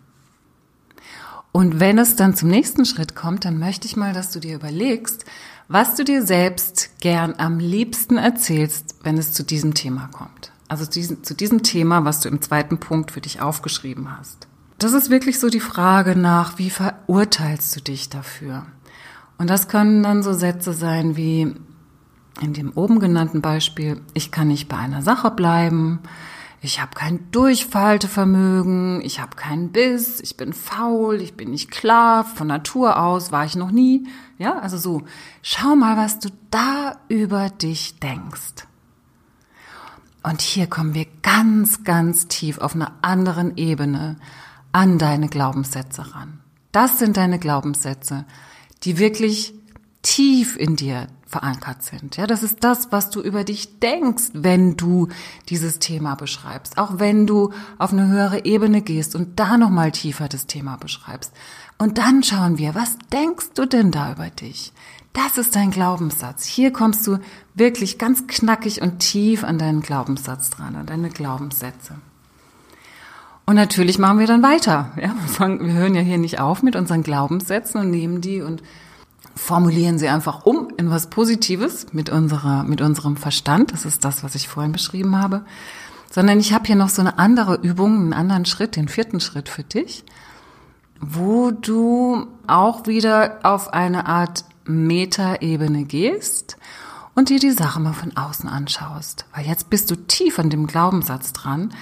Und 1.53 1.79
wenn 1.79 1.99
es 1.99 2.17
dann 2.17 2.35
zum 2.35 2.49
nächsten 2.49 2.87
Schritt 2.87 3.15
kommt, 3.15 3.45
dann 3.45 3.59
möchte 3.59 3.87
ich 3.87 3.97
mal, 3.97 4.15
dass 4.15 4.31
du 4.31 4.41
dir 4.41 4.55
überlegst, 4.55 5.27
was 5.69 5.95
du 5.95 6.03
dir 6.03 6.25
selbst 6.25 6.99
gern 7.01 7.35
am 7.37 7.59
liebsten 7.59 8.17
erzählst, 8.17 8.97
wenn 9.03 9.19
es 9.19 9.35
zu 9.35 9.43
diesem 9.43 9.75
Thema 9.75 10.09
kommt. 10.11 10.53
Also 10.69 10.87
zu 10.87 11.35
diesem 11.35 11.63
Thema, 11.63 12.07
was 12.07 12.21
du 12.21 12.31
im 12.31 12.41
zweiten 12.41 12.79
Punkt 12.79 13.11
für 13.11 13.21
dich 13.21 13.43
aufgeschrieben 13.43 14.17
hast. 14.17 14.49
Das 14.79 14.93
ist 14.93 15.09
wirklich 15.09 15.39
so 15.41 15.49
die 15.49 15.61
Frage 15.61 16.17
nach, 16.17 16.59
wie 16.59 16.71
verurteilst 16.71 17.75
du 17.77 17.81
dich 17.81 18.11
dafür? 18.11 18.67
Und 19.39 19.49
das 19.49 19.69
können 19.69 20.03
dann 20.03 20.23
so 20.23 20.33
Sätze 20.33 20.73
sein 20.73 21.17
wie 21.17 21.55
in 22.43 22.53
dem 22.53 22.73
oben 22.73 23.01
genannten 23.01 23.41
Beispiel, 23.41 24.03
ich 24.13 24.31
kann 24.31 24.49
nicht 24.49 24.69
bei 24.69 24.77
einer 24.77 25.01
Sache 25.01 25.31
bleiben, 25.31 26.01
ich 26.61 26.81
habe 26.81 26.95
kein 26.95 27.31
Durchfaltevermögen, 27.31 29.01
ich 29.03 29.21
habe 29.21 29.37
keinen 29.37 29.73
Biss, 29.73 30.21
ich 30.21 30.37
bin 30.37 30.53
faul, 30.53 31.21
ich 31.23 31.35
bin 31.35 31.51
nicht 31.51 31.71
klar, 31.71 32.25
von 32.25 32.49
Natur 32.49 32.99
aus 32.99 33.33
war 33.33 33.45
ich 33.45 33.57
noch 33.57 33.71
nie. 33.71 34.07
Ja, 34.37 34.59
also 34.59 34.77
so, 34.77 35.03
schau 35.43 35.77
mal, 35.77 35.97
was 35.97 36.19
du 36.19 36.29
da 36.51 36.97
über 37.09 37.49
dich 37.49 37.99
denkst. 38.01 38.67
Und 40.23 40.43
hier 40.43 40.67
kommen 40.67 40.93
wir 40.93 41.07
ganz, 41.23 41.85
ganz 41.85 42.27
tief 42.27 42.59
auf 42.59 42.75
einer 42.75 42.93
anderen 43.01 43.57
Ebene 43.57 44.17
an 44.77 44.99
deine 44.99 45.29
Glaubenssätze 45.29 46.15
ran. 46.15 46.41
Das 46.71 46.99
sind 46.99 47.17
deine 47.17 47.39
Glaubenssätze, 47.39 48.27
die 48.83 48.99
wirklich 48.99 49.55
tief 50.03 50.55
in 50.55 50.77
dir 50.77 51.07
verankert 51.27 51.83
sind. 51.83 52.19
Ja, 52.19 52.27
das 52.27 52.43
ist 52.43 52.63
das, 52.63 52.93
was 52.93 53.09
du 53.09 53.23
über 53.23 53.43
dich 53.43 53.81
denkst, 53.81 54.33
wenn 54.35 54.77
du 54.77 55.09
dieses 55.49 55.79
Thema 55.79 56.15
beschreibst. 56.15 56.77
Auch 56.77 56.99
wenn 56.99 57.27
du 57.27 57.55
auf 57.79 57.95
eine 57.95 58.09
höhere 58.09 58.45
Ebene 58.45 58.83
gehst 58.83 59.17
und 59.17 59.41
da 59.41 59.57
nochmal 59.57 59.93
tiefer 59.93 60.29
das 60.29 60.47
Thema 60.47 60.77
beschreibst. 60.77 61.33
Und 61.79 61.97
dann 61.97 62.23
schauen 62.23 62.59
wir, 62.59 62.75
was 62.75 62.99
denkst 63.11 63.53
du 63.55 63.65
denn 63.65 63.91
da 63.91 64.13
über 64.13 64.29
dich? 64.29 64.75
Das 65.15 65.39
ist 65.39 65.57
dein 65.57 65.71
Glaubenssatz. 65.71 66.45
Hier 66.45 66.71
kommst 66.71 67.07
du 67.07 67.17
wirklich 67.55 67.97
ganz 67.97 68.27
knackig 68.27 68.83
und 68.83 68.99
tief 68.99 69.43
an 69.43 69.57
deinen 69.57 69.81
Glaubenssatz 69.81 70.51
dran, 70.51 70.77
an 70.77 70.85
deine 70.85 71.09
Glaubenssätze. 71.09 71.95
Und 73.47 73.55
natürlich 73.55 73.99
machen 73.99 74.19
wir 74.19 74.27
dann 74.27 74.43
weiter. 74.43 74.91
Ja, 75.01 75.15
wir, 75.15 75.61
wir 75.61 75.73
hören 75.73 75.95
ja 75.95 76.01
hier 76.01 76.19
nicht 76.19 76.41
auf 76.41 76.65
mit 76.65 76.75
unseren 76.75 77.05
Glaubenssätzen 77.05 77.81
und 77.81 77.91
nehmen 77.91 78.21
die 78.21 78.43
und 78.43 78.61
formulieren 79.37 79.99
sie 79.99 80.09
einfach 80.09 80.45
um 80.45 80.69
in 80.77 80.91
was 80.91 81.11
Positives 81.11 81.93
mit 81.93 82.11
unserer, 82.11 82.65
mit 82.65 82.81
unserem 82.81 83.17
Verstand. 83.17 83.73
Das 83.73 83.85
ist 83.85 84.05
das, 84.05 84.25
was 84.25 84.35
ich 84.35 84.49
vorhin 84.49 84.73
beschrieben 84.73 85.17
habe. 85.17 85.45
Sondern 86.11 86.41
ich 86.41 86.53
habe 86.53 86.67
hier 86.67 86.75
noch 86.75 86.89
so 86.89 87.03
eine 87.03 87.19
andere 87.19 87.61
Übung, 87.63 87.97
einen 87.97 88.13
anderen 88.13 88.47
Schritt, 88.47 88.75
den 88.75 88.89
vierten 88.89 89.21
Schritt 89.21 89.49
für 89.49 89.63
dich, 89.63 90.05
wo 91.01 91.53
du 91.53 92.27
auch 92.49 92.87
wieder 92.87 93.41
auf 93.45 93.73
eine 93.73 94.07
Art 94.07 94.45
Metaebene 94.65 95.85
gehst 95.85 96.57
und 97.15 97.29
dir 97.29 97.39
die 97.39 97.51
Sache 97.53 97.79
mal 97.79 97.93
von 97.93 98.17
außen 98.17 98.49
anschaust. 98.49 99.27
Weil 99.35 99.47
jetzt 99.47 99.71
bist 99.71 99.91
du 99.91 99.97
tief 99.97 100.39
an 100.41 100.51
dem 100.51 100.67
Glaubenssatz 100.67 101.33
dran 101.33 101.73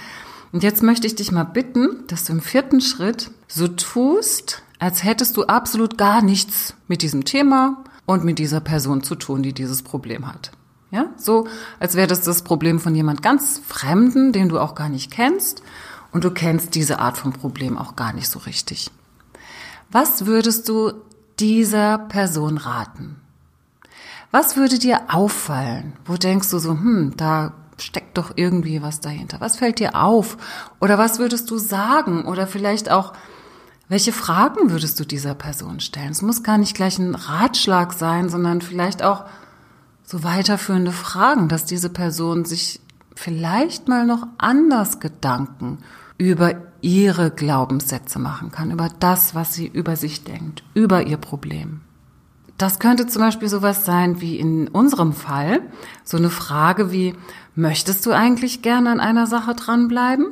und 0.55 0.63
jetzt 0.63 0.81
möchte 0.83 1.05
ich 1.05 1.15
dich 1.15 1.33
mal 1.33 1.43
bitten, 1.43 2.07
dass 2.07 2.23
du 2.23 2.31
im 2.31 2.39
vierten 2.39 2.79
Schritt 2.79 3.29
so 3.45 3.67
tust, 3.67 4.63
als 4.79 5.03
hättest 5.03 5.35
du 5.35 5.43
absolut 5.43 5.97
gar 5.97 6.21
nichts 6.21 6.75
mit 6.87 7.01
diesem 7.01 7.25
Thema 7.25 7.83
und 8.05 8.23
mit 8.23 8.39
dieser 8.39 8.61
Person 8.61 9.03
zu 9.03 9.15
tun, 9.15 9.43
die 9.43 9.51
dieses 9.51 9.83
Problem 9.83 10.25
hat. 10.25 10.53
Ja, 10.91 11.07
so 11.17 11.45
als 11.77 11.95
wäre 11.95 12.07
das 12.07 12.21
das 12.21 12.43
Problem 12.43 12.79
von 12.79 12.95
jemand 12.95 13.21
ganz 13.21 13.59
Fremden, 13.67 14.31
den 14.31 14.47
du 14.47 14.57
auch 14.57 14.75
gar 14.75 14.87
nicht 14.87 15.11
kennst 15.11 15.61
und 16.13 16.23
du 16.23 16.31
kennst 16.31 16.73
diese 16.73 16.99
Art 16.99 17.17
von 17.17 17.33
Problem 17.33 17.77
auch 17.77 17.97
gar 17.97 18.13
nicht 18.13 18.29
so 18.29 18.39
richtig. 18.39 18.91
Was 19.91 20.25
würdest 20.25 20.69
du 20.69 20.93
dieser 21.37 21.97
Person 21.97 22.57
raten? 22.57 23.17
Was 24.31 24.55
würde 24.55 24.79
dir 24.79 25.01
auffallen? 25.09 25.97
Wo 26.05 26.15
denkst 26.15 26.49
du 26.49 26.59
so, 26.59 26.71
hm, 26.71 27.11
da 27.17 27.51
steckt 28.15 28.17
doch 28.17 28.31
irgendwie 28.35 28.81
was 28.81 28.99
dahinter. 29.01 29.39
Was 29.41 29.57
fällt 29.57 29.79
dir 29.79 29.95
auf? 29.95 30.37
Oder 30.79 30.97
was 30.97 31.19
würdest 31.19 31.49
du 31.51 31.57
sagen? 31.57 32.25
Oder 32.25 32.47
vielleicht 32.47 32.89
auch, 32.89 33.13
welche 33.89 34.13
Fragen 34.13 34.71
würdest 34.71 34.99
du 34.99 35.05
dieser 35.05 35.35
Person 35.35 35.79
stellen? 35.79 36.11
Es 36.11 36.21
muss 36.21 36.43
gar 36.43 36.57
nicht 36.57 36.75
gleich 36.75 36.97
ein 36.97 37.15
Ratschlag 37.15 37.93
sein, 37.93 38.29
sondern 38.29 38.61
vielleicht 38.61 39.03
auch 39.03 39.25
so 40.03 40.23
weiterführende 40.23 40.91
Fragen, 40.91 41.49
dass 41.49 41.65
diese 41.65 41.89
Person 41.89 42.45
sich 42.45 42.79
vielleicht 43.15 43.87
mal 43.87 44.05
noch 44.05 44.27
anders 44.37 44.99
Gedanken 44.99 45.79
über 46.17 46.55
ihre 46.81 47.31
Glaubenssätze 47.31 48.19
machen 48.19 48.51
kann, 48.51 48.71
über 48.71 48.89
das, 48.99 49.35
was 49.35 49.53
sie 49.53 49.67
über 49.67 49.95
sich 49.95 50.23
denkt, 50.23 50.63
über 50.73 51.03
ihr 51.03 51.17
Problem. 51.17 51.81
Das 52.57 52.79
könnte 52.79 53.05
zum 53.07 53.21
Beispiel 53.21 53.49
sowas 53.49 53.83
sein 53.83 54.21
wie 54.21 54.39
in 54.39 54.69
unserem 54.69 55.13
Fall, 55.13 55.61
so 56.03 56.17
eine 56.17 56.29
Frage 56.29 56.91
wie, 56.91 57.13
möchtest 57.53 58.05
du 58.05 58.11
eigentlich 58.11 58.61
gerne 58.61 58.91
an 58.91 58.99
einer 58.99 59.27
Sache 59.27 59.55
dranbleiben? 59.55 60.27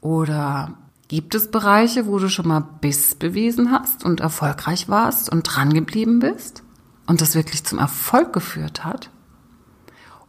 Oder 0.00 0.74
gibt 1.08 1.34
es 1.34 1.50
Bereiche, 1.50 2.06
wo 2.06 2.18
du 2.18 2.28
schon 2.28 2.46
mal 2.46 2.64
Biss 2.80 3.16
bewiesen 3.16 3.72
hast 3.72 4.04
und 4.04 4.20
erfolgreich 4.20 4.88
warst 4.88 5.30
und 5.30 5.42
dran 5.42 5.72
geblieben 5.72 6.20
bist 6.20 6.62
und 7.06 7.20
das 7.20 7.34
wirklich 7.34 7.64
zum 7.64 7.78
Erfolg 7.78 8.32
geführt 8.32 8.84
hat? 8.84 9.10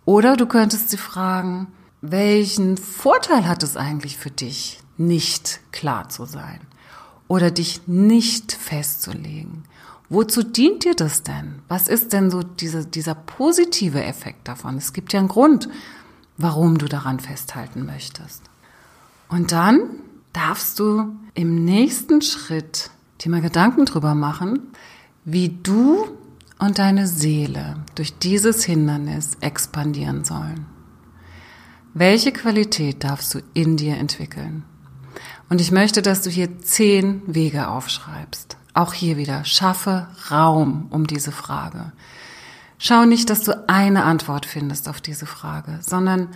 Oder 0.06 0.38
du 0.38 0.48
könntest 0.48 0.90
sie 0.90 0.98
fragen, 0.98 1.68
welchen 2.02 2.78
Vorteil 2.78 3.48
hat 3.48 3.62
es 3.62 3.78
eigentlich 3.78 4.18
für 4.18 4.32
dich, 4.32 4.80
nicht 4.98 5.60
klar 5.72 6.10
zu 6.10 6.26
sein 6.26 6.62
oder 7.28 7.52
dich 7.52 7.88
nicht 7.88 8.54
festzulegen? 8.54 9.66
Wozu 10.10 10.44
dient 10.44 10.86
dir 10.86 10.96
das 10.96 11.24
denn? 11.24 11.60
Was 11.68 11.88
ist 11.88 12.14
denn 12.14 12.32
so 12.32 12.42
diese, 12.42 12.86
dieser 12.86 13.16
positive 13.16 14.04
Effekt 14.04 14.48
davon? 14.48 14.78
Es 14.78 14.94
gibt 14.94 15.12
ja 15.12 15.20
einen 15.20 15.28
Grund, 15.28 15.68
warum 16.38 16.78
du 16.78 16.88
daran 16.88 17.20
festhalten 17.20 17.86
möchtest. 17.86 18.44
Und 19.28 19.52
dann 19.52 19.82
darfst 20.32 20.80
du 20.80 21.16
im 21.34 21.66
nächsten 21.66 22.22
Schritt 22.22 22.90
dir 23.22 23.32
mal 23.32 23.42
Gedanken 23.42 23.86
drüber 23.86 24.16
machen, 24.16 24.60
wie 25.26 25.50
du 25.50 26.06
und 26.60 26.80
deine 26.80 27.08
Seele 27.08 27.84
durch 27.96 28.18
dieses 28.18 28.64
Hindernis 28.64 29.38
expandieren 29.42 30.24
sollen. 30.24 30.66
Welche 31.94 32.32
Qualität 32.32 33.04
darfst 33.04 33.34
du 33.34 33.40
in 33.54 33.76
dir 33.76 33.98
entwickeln? 33.98 34.64
Und 35.50 35.62
ich 35.62 35.72
möchte, 35.72 36.02
dass 36.02 36.22
du 36.22 36.30
hier 36.30 36.60
zehn 36.60 37.22
Wege 37.26 37.68
aufschreibst. 37.70 38.58
Auch 38.78 38.94
hier 38.94 39.18
wieder, 39.18 39.44
schaffe 39.44 40.06
Raum 40.30 40.86
um 40.92 41.08
diese 41.08 41.32
Frage. 41.32 41.94
Schau 42.78 43.06
nicht, 43.06 43.32
dass 43.32 43.42
du 43.42 43.68
eine 43.68 44.04
Antwort 44.04 44.46
findest 44.46 44.88
auf 44.88 45.02
diese 45.02 45.26
Frage, 45.26 45.80
sondern 45.82 46.28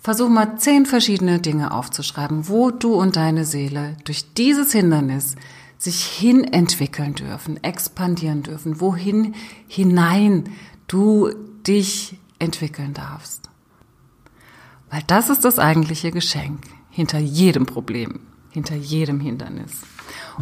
versuch 0.00 0.28
mal 0.28 0.56
zehn 0.56 0.86
verschiedene 0.86 1.40
Dinge 1.40 1.72
aufzuschreiben, 1.72 2.48
wo 2.48 2.70
du 2.70 2.94
und 2.94 3.16
deine 3.16 3.44
Seele 3.44 3.96
durch 4.04 4.34
dieses 4.34 4.70
Hindernis 4.70 5.34
sich 5.76 6.04
hin 6.04 6.44
entwickeln 6.44 7.16
dürfen, 7.16 7.60
expandieren 7.64 8.44
dürfen, 8.44 8.80
wohin 8.80 9.34
hinein 9.66 10.44
du 10.86 11.32
dich 11.66 12.16
entwickeln 12.38 12.94
darfst. 12.94 13.50
Weil 14.90 15.02
das 15.08 15.28
ist 15.28 15.44
das 15.44 15.58
eigentliche 15.58 16.12
Geschenk 16.12 16.60
hinter 16.88 17.18
jedem 17.18 17.66
Problem, 17.66 18.20
hinter 18.50 18.76
jedem 18.76 19.18
Hindernis. 19.18 19.72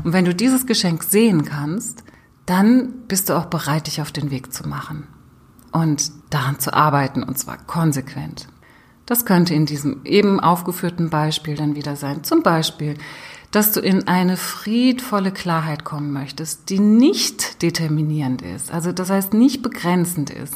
Und 0.05 0.13
wenn 0.13 0.25
du 0.25 0.35
dieses 0.35 0.67
Geschenk 0.67 1.03
sehen 1.03 1.45
kannst, 1.45 2.05
dann 2.47 2.93
bist 3.09 3.29
du 3.29 3.35
auch 3.35 3.47
bereit, 3.47 3.87
dich 3.87 4.01
auf 4.01 4.13
den 4.13 4.31
Weg 4.31 4.53
zu 4.53 4.69
machen 4.69 5.07
und 5.71 6.11
daran 6.31 6.59
zu 6.59 6.75
arbeiten, 6.75 7.23
und 7.23 7.39
zwar 7.39 7.57
konsequent. 7.59 8.49
Das 9.07 9.25
könnte 9.25 9.55
in 9.55 9.67
diesem 9.67 10.05
eben 10.05 10.41
aufgeführten 10.41 11.11
Beispiel 11.11 11.57
dann 11.57 11.75
wieder 11.75 11.97
sein. 11.97 12.25
Zum 12.25 12.43
Beispiel, 12.43 12.97
dass 13.51 13.73
du 13.73 13.81
in 13.81 14.09
eine 14.09 14.37
friedvolle 14.37 15.33
Klarheit 15.33 15.85
kommen 15.85 16.13
möchtest, 16.13 16.71
die 16.71 16.79
nicht 16.79 17.63
determinierend 17.63 18.43
ist, 18.43 18.73
also 18.73 18.93
das 18.93 19.11
heißt 19.11 19.35
nicht 19.35 19.63
begrenzend 19.63 20.31
ist 20.31 20.55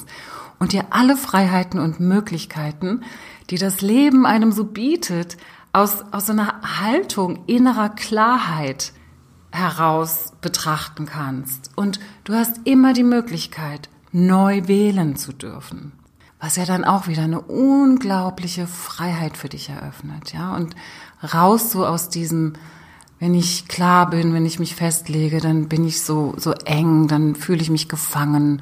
und 0.59 0.73
dir 0.73 0.87
alle 0.91 1.17
Freiheiten 1.17 1.79
und 1.79 2.01
Möglichkeiten, 2.01 3.03
die 3.51 3.59
das 3.59 3.83
Leben 3.83 4.25
einem 4.27 4.53
so 4.53 4.65
bietet, 4.65 5.37
aus, 5.73 6.05
aus 6.11 6.31
einer 6.31 6.63
Haltung 6.81 7.41
innerer 7.47 7.91
Klarheit 7.91 8.93
heraus 9.57 10.33
betrachten 10.41 11.07
kannst. 11.07 11.71
Und 11.77 11.99
du 12.25 12.35
hast 12.35 12.61
immer 12.65 12.93
die 12.93 13.05
Möglichkeit, 13.05 13.89
neu 14.13 14.67
wählen 14.67 15.17
zu 15.17 15.33
dürfen. 15.33 15.93
Was 16.41 16.57
ja 16.57 16.65
dann 16.65 16.85
auch 16.85 17.09
wieder 17.09 17.23
eine 17.23 17.41
unglaubliche 17.41 18.67
Freiheit 18.67 19.37
für 19.37 19.49
dich 19.49 19.71
eröffnet, 19.71 20.33
ja. 20.33 20.55
Und 20.55 20.77
raus 21.35 21.71
so 21.71 21.87
aus 21.87 22.11
diesem, 22.11 22.53
wenn 23.19 23.35
ich 23.35 23.69
klar 23.69 24.11
bin, 24.11 24.35
wenn 24.35 24.45
ich 24.45 24.59
mich 24.59 24.75
festlege, 24.75 25.41
dann 25.41 25.69
bin 25.69 25.87
ich 25.87 26.03
so, 26.03 26.35
so 26.37 26.53
eng, 26.53 27.09
dann 27.09 27.35
fühle 27.35 27.63
ich 27.63 27.71
mich 27.71 27.89
gefangen. 27.89 28.61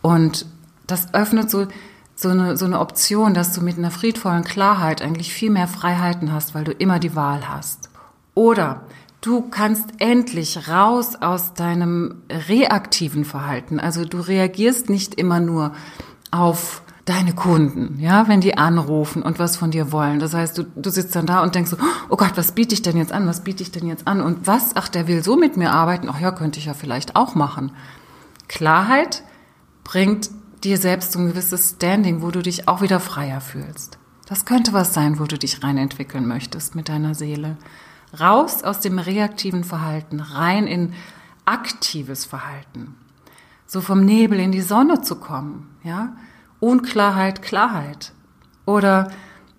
Und 0.00 0.46
das 0.86 1.12
öffnet 1.12 1.50
so, 1.50 1.66
so 2.14 2.28
eine, 2.28 2.56
so 2.56 2.64
eine 2.64 2.78
Option, 2.78 3.34
dass 3.34 3.52
du 3.52 3.60
mit 3.60 3.78
einer 3.78 3.90
friedvollen 3.90 4.44
Klarheit 4.44 5.02
eigentlich 5.02 5.32
viel 5.32 5.50
mehr 5.50 5.68
Freiheiten 5.68 6.32
hast, 6.32 6.54
weil 6.54 6.64
du 6.64 6.72
immer 6.72 7.00
die 7.00 7.16
Wahl 7.16 7.48
hast. 7.48 7.90
Oder 8.34 8.82
Du 9.20 9.42
kannst 9.42 9.90
endlich 9.98 10.68
raus 10.68 11.16
aus 11.16 11.54
deinem 11.54 12.22
reaktiven 12.30 13.24
Verhalten. 13.24 13.80
Also 13.80 14.04
du 14.04 14.20
reagierst 14.20 14.88
nicht 14.88 15.14
immer 15.14 15.40
nur 15.40 15.72
auf 16.30 16.82
deine 17.04 17.34
Kunden, 17.34 17.98
ja, 17.98 18.28
wenn 18.28 18.40
die 18.40 18.58
anrufen 18.58 19.22
und 19.22 19.38
was 19.38 19.56
von 19.56 19.70
dir 19.70 19.92
wollen. 19.92 20.20
Das 20.20 20.34
heißt, 20.34 20.58
du, 20.58 20.64
du 20.64 20.90
sitzt 20.90 21.16
dann 21.16 21.26
da 21.26 21.42
und 21.42 21.54
denkst 21.54 21.70
so, 21.70 21.78
oh 22.10 22.16
Gott, 22.16 22.32
was 22.36 22.52
biete 22.52 22.74
ich 22.74 22.82
denn 22.82 22.98
jetzt 22.98 23.12
an? 23.12 23.26
Was 23.26 23.42
biete 23.42 23.62
ich 23.62 23.72
denn 23.72 23.86
jetzt 23.86 24.06
an? 24.06 24.20
Und 24.20 24.46
was? 24.46 24.76
Ach, 24.76 24.88
der 24.88 25.08
will 25.08 25.24
so 25.24 25.36
mit 25.36 25.56
mir 25.56 25.72
arbeiten. 25.72 26.08
Ach 26.10 26.20
ja, 26.20 26.30
könnte 26.30 26.58
ich 26.58 26.66
ja 26.66 26.74
vielleicht 26.74 27.16
auch 27.16 27.34
machen. 27.34 27.72
Klarheit 28.46 29.22
bringt 29.84 30.30
dir 30.64 30.76
selbst 30.76 31.12
so 31.12 31.18
ein 31.18 31.28
gewisses 31.28 31.70
Standing, 31.76 32.20
wo 32.20 32.30
du 32.30 32.42
dich 32.42 32.68
auch 32.68 32.82
wieder 32.82 33.00
freier 33.00 33.40
fühlst. 33.40 33.98
Das 34.26 34.44
könnte 34.44 34.74
was 34.74 34.92
sein, 34.92 35.18
wo 35.18 35.24
du 35.24 35.38
dich 35.38 35.62
rein 35.62 35.78
entwickeln 35.78 36.26
möchtest 36.26 36.74
mit 36.74 36.90
deiner 36.90 37.14
Seele 37.14 37.56
raus 38.18 38.62
aus 38.62 38.80
dem 38.80 38.98
reaktiven 38.98 39.64
Verhalten, 39.64 40.20
rein 40.20 40.66
in 40.66 40.94
aktives 41.44 42.24
Verhalten. 42.24 42.94
So 43.66 43.80
vom 43.80 44.04
Nebel 44.04 44.38
in 44.40 44.52
die 44.52 44.62
Sonne 44.62 45.02
zu 45.02 45.16
kommen, 45.16 45.76
ja? 45.82 46.16
Unklarheit, 46.60 47.42
Klarheit. 47.42 48.12
Oder 48.66 49.10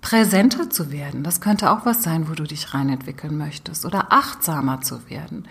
präsenter 0.02 0.70
zu 0.70 0.92
werden. 0.92 1.24
Das 1.24 1.42
könnte 1.42 1.72
auch 1.72 1.86
was 1.86 2.04
sein, 2.04 2.30
wo 2.30 2.34
du 2.34 2.44
dich 2.44 2.74
reinentwickeln 2.74 3.38
möchtest. 3.38 3.86
Oder 3.86 4.12
achtsamer 4.12 4.82
zu 4.82 5.10
werden. 5.10 5.48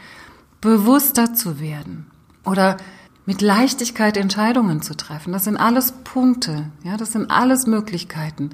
Bewusster 0.61 1.35
zu 1.35 1.61
werden. 1.61 2.07
Oder 2.45 2.77
mit 3.29 3.43
Leichtigkeit 3.43 4.17
Entscheidungen 4.17 4.81
zu 4.81 4.97
treffen. 4.97 5.33
Das 5.33 5.45
sind 5.45 5.59
alles 5.59 5.93
Punkte, 5.93 6.71
ja, 6.83 6.97
das 6.97 7.13
sind 7.13 7.31
alles 7.31 7.67
Möglichkeiten, 7.67 8.51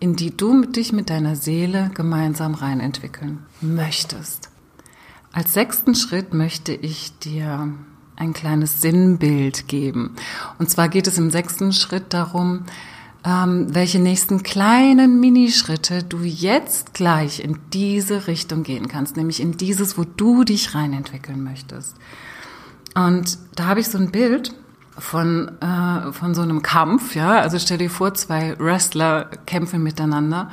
in 0.00 0.16
die 0.16 0.36
du 0.36 0.64
dich 0.64 0.92
mit 0.92 1.10
deiner 1.10 1.36
Seele 1.36 1.90
gemeinsam 1.94 2.54
rein 2.54 2.80
entwickeln 2.80 3.40
möchtest. 3.60 4.50
Als 5.32 5.52
sechsten 5.52 5.94
Schritt 5.94 6.34
möchte 6.34 6.72
ich 6.72 7.18
dir 7.18 7.72
ein 8.16 8.32
kleines 8.32 8.80
Sinnbild 8.80 9.68
geben. 9.68 10.16
Und 10.58 10.70
zwar 10.70 10.88
geht 10.88 11.06
es 11.06 11.18
im 11.18 11.30
sechsten 11.30 11.72
Schritt 11.72 12.14
darum, 12.14 12.64
ähm, 13.24 13.74
welche 13.74 13.98
nächsten 13.98 14.42
kleinen 14.42 15.20
Minischritte 15.20 16.02
du 16.02 16.20
jetzt 16.22 16.94
gleich 16.94 17.40
in 17.40 17.58
diese 17.72 18.26
Richtung 18.26 18.62
gehen 18.62 18.88
kannst, 18.88 19.16
nämlich 19.16 19.40
in 19.40 19.56
dieses, 19.56 19.98
wo 19.98 20.04
du 20.04 20.44
dich 20.44 20.74
rein 20.74 20.92
entwickeln 20.92 21.42
möchtest. 21.42 21.96
Und 22.94 23.38
da 23.54 23.66
habe 23.66 23.80
ich 23.80 23.88
so 23.88 23.98
ein 23.98 24.10
Bild, 24.10 24.54
von, 24.98 25.50
äh, 25.60 26.12
von 26.12 26.34
so 26.34 26.42
einem 26.42 26.62
Kampf, 26.62 27.14
ja. 27.14 27.40
Also 27.40 27.58
stell 27.58 27.78
dir 27.78 27.90
vor, 27.90 28.14
zwei 28.14 28.58
Wrestler 28.58 29.30
kämpfen 29.46 29.82
miteinander 29.82 30.50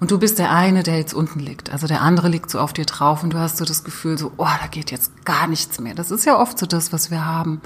und 0.00 0.10
du 0.10 0.18
bist 0.18 0.38
der 0.38 0.50
eine, 0.50 0.82
der 0.82 0.96
jetzt 0.96 1.12
unten 1.12 1.40
liegt. 1.40 1.70
Also 1.70 1.86
der 1.86 2.00
andere 2.00 2.28
liegt 2.28 2.50
so 2.50 2.58
auf 2.58 2.72
dir 2.72 2.86
drauf 2.86 3.22
und 3.22 3.34
du 3.34 3.38
hast 3.38 3.58
so 3.58 3.66
das 3.66 3.84
Gefühl 3.84 4.16
so, 4.16 4.32
oh, 4.38 4.46
da 4.60 4.66
geht 4.70 4.90
jetzt 4.90 5.24
gar 5.26 5.46
nichts 5.46 5.78
mehr. 5.78 5.94
Das 5.94 6.10
ist 6.10 6.24
ja 6.24 6.38
oft 6.38 6.58
so 6.58 6.64
das, 6.64 6.92
was 6.92 7.10
wir 7.10 7.26
haben, 7.26 7.60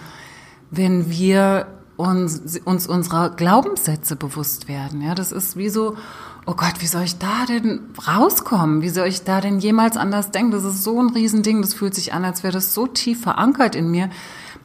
wenn 0.71 1.09
wir 1.11 1.67
uns, 1.97 2.59
uns 2.65 2.89
unserer 2.89 3.31
Glaubenssätze 3.31 4.17
bewusst 4.17 4.67
werden. 4.67 5.01
Ja, 5.01 5.15
das 5.15 5.31
ist 5.31 5.57
wie 5.57 5.69
so, 5.69 5.97
oh 6.45 6.55
Gott, 6.55 6.75
wie 6.81 6.87
soll 6.87 7.03
ich 7.03 7.19
da 7.19 7.47
denn 7.49 7.81
rauskommen? 8.07 8.83
Wie 8.83 8.89
soll 8.89 9.07
ich 9.07 9.23
da 9.23 9.41
denn 9.41 9.61
jemals 9.61 9.97
anders 9.97 10.33
denken? 10.33 10.51
Das 10.51 10.65
ist 10.65 10.83
so 10.83 11.01
ein 11.01 11.11
Riesending. 11.11 11.63
Das 11.63 11.73
fühlt 11.73 11.95
sich 11.95 12.13
an, 12.13 12.25
als 12.25 12.43
wäre 12.43 12.53
das 12.53 12.75
so 12.75 12.89
tief 12.89 13.23
verankert 13.23 13.77
in 13.77 13.93
mir, 13.93 14.11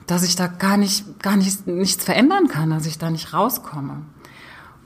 dass 0.10 0.24
ich 0.24 0.36
da 0.36 0.48
gar 0.48 0.78
nicht, 0.78 1.22
gar 1.22 1.38
nicht, 1.38 1.67
nichts 1.67 2.04
verändern 2.04 2.48
kann, 2.48 2.69
dass 2.69 2.86
ich 2.86 2.98
da 2.98 3.12
nicht 3.12 3.34
rauskomme. 3.34 4.02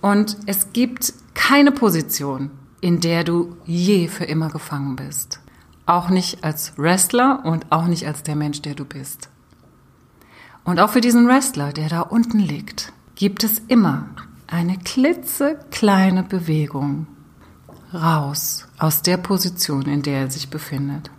Und 0.01 0.37
es 0.45 0.73
gibt 0.73 1.13
keine 1.33 1.71
Position, 1.71 2.51
in 2.81 2.99
der 2.99 3.23
du 3.23 3.55
je 3.65 4.09
für 4.09 4.25
immer 4.25 4.49
gefangen 4.49 4.95
bist. 4.97 5.39
Auch 5.85 6.09
nicht 6.09 6.43
als 6.43 6.77
Wrestler 6.77 7.41
und 7.45 7.71
auch 7.71 7.87
nicht 7.87 8.05
als 8.05 8.23
der 8.23 8.35
Mensch, 8.35 8.61
der 8.61 8.75
du 8.75 8.83
bist. 8.83 9.29
Und 10.65 10.79
auch 10.79 10.89
für 10.89 11.01
diesen 11.01 11.27
Wrestler, 11.27 11.71
der 11.71 11.89
da 11.89 12.01
unten 12.01 12.39
liegt, 12.39 12.91
gibt 13.15 13.43
es 13.43 13.59
immer 13.67 14.07
eine 14.47 14.77
klitzekleine 14.77 16.23
Bewegung 16.23 17.07
raus 17.93 18.67
aus 18.77 19.01
der 19.01 19.17
Position, 19.17 19.83
in 19.83 20.01
der 20.01 20.21
er 20.21 20.31
sich 20.31 20.49
befindet. 20.49 21.11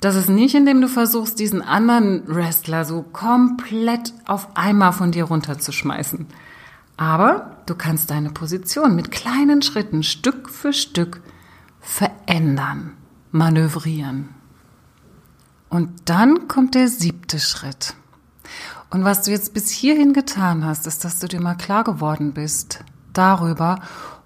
Das 0.00 0.14
ist 0.14 0.28
nicht, 0.28 0.54
indem 0.54 0.80
du 0.80 0.88
versuchst, 0.88 1.38
diesen 1.38 1.60
anderen 1.60 2.22
Wrestler 2.28 2.84
so 2.84 3.02
komplett 3.02 4.14
auf 4.26 4.56
einmal 4.56 4.92
von 4.92 5.10
dir 5.10 5.24
runterzuschmeißen. 5.24 6.26
Aber 6.96 7.56
du 7.66 7.74
kannst 7.74 8.10
deine 8.10 8.30
Position 8.30 8.94
mit 8.94 9.10
kleinen 9.10 9.62
Schritten 9.62 10.02
Stück 10.02 10.48
für 10.48 10.72
Stück 10.72 11.20
verändern, 11.80 12.96
manövrieren. 13.32 14.30
Und 15.68 16.08
dann 16.08 16.48
kommt 16.48 16.74
der 16.74 16.88
siebte 16.88 17.38
Schritt. 17.38 17.94
Und 18.90 19.04
was 19.04 19.22
du 19.22 19.30
jetzt 19.30 19.52
bis 19.52 19.68
hierhin 19.70 20.12
getan 20.12 20.64
hast, 20.64 20.86
ist, 20.86 21.04
dass 21.04 21.18
du 21.18 21.28
dir 21.28 21.40
mal 21.40 21.56
klar 21.56 21.84
geworden 21.84 22.32
bist 22.32 22.84
darüber, 23.12 23.80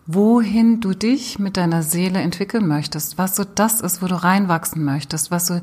wohin 0.06 0.80
du 0.80 0.94
dich 0.94 1.38
mit 1.38 1.56
deiner 1.56 1.82
Seele 1.82 2.20
entwickeln 2.20 2.66
möchtest, 2.66 3.18
was 3.18 3.36
so 3.36 3.44
das 3.44 3.80
ist, 3.80 4.02
wo 4.02 4.06
du 4.06 4.22
reinwachsen 4.22 4.84
möchtest, 4.84 5.30
was 5.30 5.46
so 5.46 5.60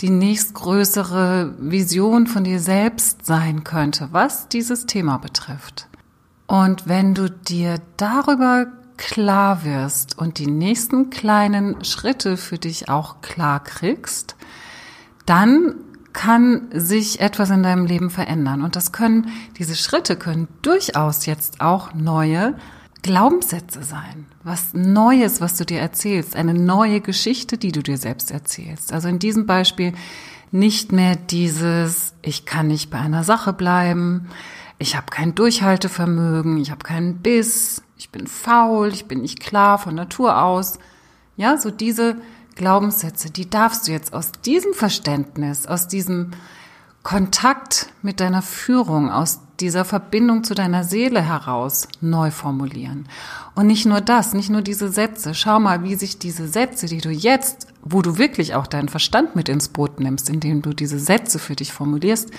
die 0.00 0.10
nächstgrößere 0.10 1.54
Vision 1.58 2.26
von 2.26 2.44
dir 2.44 2.60
selbst 2.60 3.24
sein 3.24 3.64
könnte, 3.64 4.08
was 4.10 4.48
dieses 4.48 4.86
Thema 4.86 5.18
betrifft. 5.18 5.88
Und 6.46 6.88
wenn 6.88 7.14
du 7.14 7.30
dir 7.30 7.80
darüber 7.96 8.66
klar 8.96 9.64
wirst 9.64 10.18
und 10.18 10.38
die 10.38 10.46
nächsten 10.46 11.10
kleinen 11.10 11.84
Schritte 11.84 12.36
für 12.36 12.58
dich 12.58 12.88
auch 12.88 13.20
klar 13.20 13.62
kriegst, 13.62 14.36
dann 15.26 15.74
kann 16.12 16.68
sich 16.72 17.20
etwas 17.20 17.50
in 17.50 17.62
deinem 17.62 17.84
Leben 17.84 18.08
verändern. 18.08 18.62
Und 18.62 18.74
das 18.74 18.90
können, 18.90 19.28
diese 19.58 19.76
Schritte 19.76 20.16
können 20.16 20.48
durchaus 20.62 21.26
jetzt 21.26 21.60
auch 21.60 21.92
neue 21.92 22.54
Glaubenssätze 23.02 23.82
sein, 23.82 24.26
was 24.42 24.74
Neues, 24.74 25.40
was 25.40 25.56
du 25.56 25.64
dir 25.64 25.78
erzählst, 25.78 26.34
eine 26.34 26.54
neue 26.54 27.00
Geschichte, 27.00 27.58
die 27.58 27.72
du 27.72 27.82
dir 27.82 27.98
selbst 27.98 28.30
erzählst. 28.30 28.92
Also 28.92 29.08
in 29.08 29.18
diesem 29.18 29.46
Beispiel 29.46 29.92
nicht 30.50 30.92
mehr 30.92 31.16
dieses, 31.16 32.14
ich 32.22 32.46
kann 32.46 32.68
nicht 32.68 32.90
bei 32.90 32.98
einer 32.98 33.24
Sache 33.24 33.52
bleiben, 33.52 34.28
ich 34.78 34.96
habe 34.96 35.06
kein 35.10 35.34
Durchhaltevermögen, 35.34 36.58
ich 36.58 36.70
habe 36.70 36.84
keinen 36.84 37.18
Biss, 37.18 37.82
ich 37.96 38.10
bin 38.10 38.26
faul, 38.26 38.88
ich 38.92 39.06
bin 39.06 39.22
nicht 39.22 39.40
klar 39.40 39.78
von 39.78 39.94
Natur 39.94 40.42
aus. 40.42 40.78
Ja, 41.36 41.56
so 41.56 41.70
diese 41.70 42.16
Glaubenssätze, 42.56 43.30
die 43.30 43.48
darfst 43.48 43.86
du 43.86 43.92
jetzt 43.92 44.12
aus 44.12 44.32
diesem 44.32 44.74
Verständnis, 44.74 45.66
aus 45.66 45.88
diesem 45.88 46.32
Kontakt 47.06 47.92
mit 48.02 48.18
deiner 48.18 48.42
Führung, 48.42 49.12
aus 49.12 49.38
dieser 49.60 49.84
Verbindung 49.84 50.42
zu 50.42 50.56
deiner 50.56 50.82
Seele 50.82 51.22
heraus 51.22 51.86
neu 52.00 52.32
formulieren. 52.32 53.06
Und 53.54 53.68
nicht 53.68 53.86
nur 53.86 54.00
das, 54.00 54.34
nicht 54.34 54.50
nur 54.50 54.60
diese 54.60 54.90
Sätze. 54.90 55.32
Schau 55.32 55.60
mal, 55.60 55.84
wie 55.84 55.94
sich 55.94 56.18
diese 56.18 56.48
Sätze, 56.48 56.86
die 56.86 57.00
du 57.00 57.10
jetzt, 57.10 57.68
wo 57.84 58.02
du 58.02 58.18
wirklich 58.18 58.56
auch 58.56 58.66
deinen 58.66 58.88
Verstand 58.88 59.36
mit 59.36 59.48
ins 59.48 59.68
Boot 59.68 60.00
nimmst, 60.00 60.28
indem 60.28 60.62
du 60.62 60.72
diese 60.72 60.98
Sätze 60.98 61.38
für 61.38 61.54
dich 61.54 61.72
formulierst, 61.72 62.32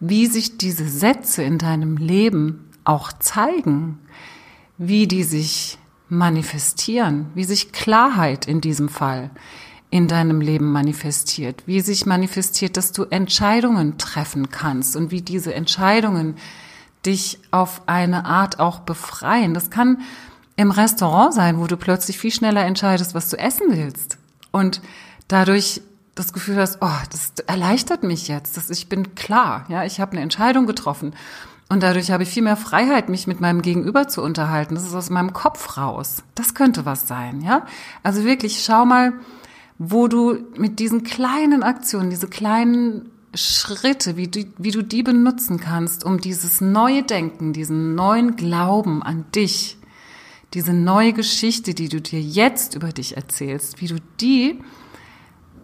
wie 0.00 0.26
sich 0.26 0.56
diese 0.56 0.88
Sätze 0.88 1.42
in 1.42 1.58
deinem 1.58 1.98
Leben 1.98 2.70
auch 2.84 3.12
zeigen, 3.12 3.98
wie 4.78 5.06
die 5.06 5.22
sich 5.22 5.76
manifestieren, 6.08 7.26
wie 7.34 7.44
sich 7.44 7.72
Klarheit 7.72 8.48
in 8.48 8.62
diesem 8.62 8.88
Fall 8.88 9.30
in 9.92 10.08
deinem 10.08 10.40
Leben 10.40 10.72
manifestiert, 10.72 11.64
wie 11.66 11.82
sich 11.82 12.06
manifestiert, 12.06 12.78
dass 12.78 12.92
du 12.92 13.04
Entscheidungen 13.04 13.98
treffen 13.98 14.48
kannst 14.48 14.96
und 14.96 15.10
wie 15.10 15.20
diese 15.20 15.52
Entscheidungen 15.52 16.36
dich 17.04 17.38
auf 17.50 17.82
eine 17.84 18.24
Art 18.24 18.58
auch 18.58 18.80
befreien. 18.80 19.52
Das 19.52 19.68
kann 19.68 20.00
im 20.56 20.70
Restaurant 20.70 21.34
sein, 21.34 21.60
wo 21.60 21.66
du 21.66 21.76
plötzlich 21.76 22.16
viel 22.16 22.30
schneller 22.30 22.64
entscheidest, 22.64 23.14
was 23.14 23.28
du 23.28 23.38
essen 23.38 23.66
willst 23.68 24.16
und 24.50 24.80
dadurch 25.28 25.82
das 26.14 26.32
Gefühl 26.32 26.56
hast, 26.56 26.78
oh, 26.80 26.88
das 27.10 27.34
erleichtert 27.46 28.02
mich 28.02 28.28
jetzt, 28.28 28.56
dass 28.56 28.70
ich 28.70 28.88
bin 28.88 29.14
klar, 29.14 29.66
ja, 29.68 29.84
ich 29.84 30.00
habe 30.00 30.12
eine 30.12 30.22
Entscheidung 30.22 30.66
getroffen 30.66 31.14
und 31.68 31.82
dadurch 31.82 32.10
habe 32.10 32.22
ich 32.22 32.30
viel 32.30 32.42
mehr 32.42 32.56
Freiheit, 32.56 33.10
mich 33.10 33.26
mit 33.26 33.42
meinem 33.42 33.60
Gegenüber 33.60 34.08
zu 34.08 34.22
unterhalten. 34.22 34.74
Das 34.74 34.84
ist 34.84 34.94
aus 34.94 35.10
meinem 35.10 35.34
Kopf 35.34 35.76
raus. 35.76 36.22
Das 36.34 36.54
könnte 36.54 36.86
was 36.86 37.08
sein, 37.08 37.42
ja? 37.42 37.66
Also 38.02 38.24
wirklich 38.24 38.64
schau 38.64 38.86
mal, 38.86 39.12
wo 39.84 40.06
du 40.06 40.38
mit 40.56 40.78
diesen 40.78 41.02
kleinen 41.02 41.62
Aktionen, 41.62 42.10
diese 42.10 42.28
kleinen 42.28 43.10
Schritte, 43.34 44.16
wie 44.16 44.28
du, 44.28 44.44
wie 44.58 44.70
du 44.70 44.82
die 44.82 45.02
benutzen 45.02 45.58
kannst, 45.58 46.04
um 46.04 46.20
dieses 46.20 46.60
neue 46.60 47.02
Denken, 47.02 47.52
diesen 47.52 47.94
neuen 47.94 48.36
Glauben 48.36 49.02
an 49.02 49.24
dich, 49.34 49.78
diese 50.54 50.72
neue 50.72 51.12
Geschichte, 51.12 51.74
die 51.74 51.88
du 51.88 52.00
dir 52.00 52.20
jetzt 52.20 52.74
über 52.74 52.92
dich 52.92 53.16
erzählst, 53.16 53.80
wie 53.80 53.88
du 53.88 53.96
die 54.20 54.60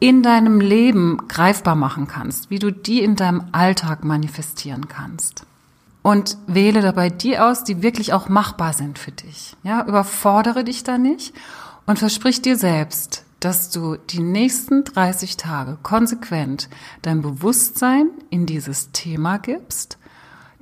in 0.00 0.22
deinem 0.22 0.61
Leben 0.61 1.18
greifbar 1.28 1.76
machen 1.76 2.09
kannst, 2.09 2.50
wie 2.50 2.59
du 2.59 2.72
die 2.72 3.02
in 3.02 3.14
deinem 3.14 3.44
Alltag 3.52 4.04
manifestieren 4.04 4.88
kannst. 4.88 5.44
Und 6.02 6.38
wähle 6.46 6.81
dabei 6.81 7.11
die 7.11 7.38
aus, 7.38 7.64
die 7.64 7.83
wirklich 7.83 8.12
auch 8.12 8.28
machbar 8.28 8.72
sind 8.72 8.98
für 8.98 9.12
dich. 9.12 9.57
Ja, 9.62 9.85
überfordere 9.85 10.64
dich 10.64 10.85
da 10.85 10.96
nicht 10.96 11.35
und 11.87 11.98
versprich 11.98 12.40
dir 12.40 12.57
selbst, 12.57 13.24
dass 13.40 13.70
du 13.70 13.96
die 13.96 14.20
nächsten 14.20 14.85
30 14.85 15.37
Tage 15.37 15.79
konsequent 15.83 16.68
dein 17.03 17.22
Bewusstsein 17.22 18.11
in 18.31 18.46
dieses 18.46 18.90
Thema 18.92 19.38
gibst, 19.38 19.98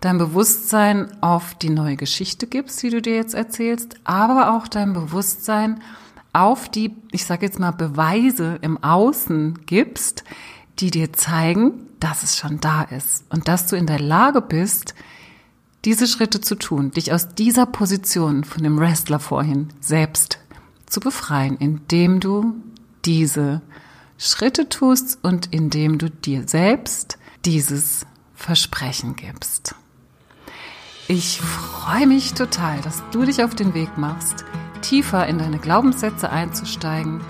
dein 0.00 0.18
Bewusstsein 0.18 1.22
auf 1.22 1.54
die 1.54 1.70
neue 1.70 1.96
Geschichte 1.96 2.46
gibst, 2.46 2.82
die 2.82 2.90
du 2.90 3.00
dir 3.00 3.16
jetzt 3.16 3.34
erzählst, 3.34 3.96
aber 4.04 4.54
auch 4.54 4.68
dein 4.68 4.92
Bewusstsein 4.92 5.80
auf 6.32 6.68
die, 6.68 6.94
ich 7.12 7.24
sage 7.24 7.46
jetzt 7.46 7.58
mal, 7.58 7.70
Beweise 7.70 8.58
im 8.60 8.82
Außen 8.82 9.64
gibst, 9.64 10.22
die 10.78 10.90
dir 10.90 11.14
zeigen, 11.14 11.88
dass 11.98 12.22
es 12.22 12.36
schon 12.36 12.60
da 12.60 12.82
ist 12.82 13.24
und 13.30 13.48
dass 13.48 13.68
du 13.68 13.76
in 13.76 13.86
der 13.86 14.00
Lage 14.00 14.42
bist, 14.42 14.94
diese 15.86 16.06
Schritte 16.06 16.40
zu 16.40 16.56
tun, 16.56 16.90
dich 16.90 17.12
aus 17.12 17.28
dieser 17.28 17.64
Position 17.64 18.44
von 18.44 18.62
dem 18.62 18.78
Wrestler 18.78 19.18
vorhin 19.18 19.68
selbst 19.80 20.38
zu 20.86 21.00
befreien, 21.00 21.56
indem 21.56 22.20
du 22.20 22.56
diese 23.06 23.62
Schritte 24.18 24.68
tust 24.68 25.18
und 25.22 25.52
indem 25.52 25.98
du 25.98 26.10
dir 26.10 26.46
selbst 26.46 27.18
dieses 27.44 28.06
Versprechen 28.34 29.14
gibst. 29.16 29.74
Ich 31.08 31.40
freue 31.40 32.06
mich 32.06 32.34
total, 32.34 32.80
dass 32.80 33.02
du 33.12 33.24
dich 33.24 33.44
auf 33.44 33.54
den 33.54 33.74
Weg 33.74 33.96
machst, 33.96 34.44
tiefer 34.82 35.26
in 35.26 35.38
deine 35.38 35.58
Glaubenssätze 35.58 36.30
einzusteigen, 36.30 37.20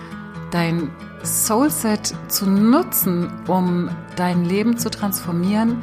dein 0.51 0.91
Soulset 1.23 2.15
zu 2.29 2.49
nutzen, 2.49 3.31
um 3.47 3.91
dein 4.17 4.45
Leben 4.45 4.79
zu 4.79 4.91
transformieren 4.91 5.83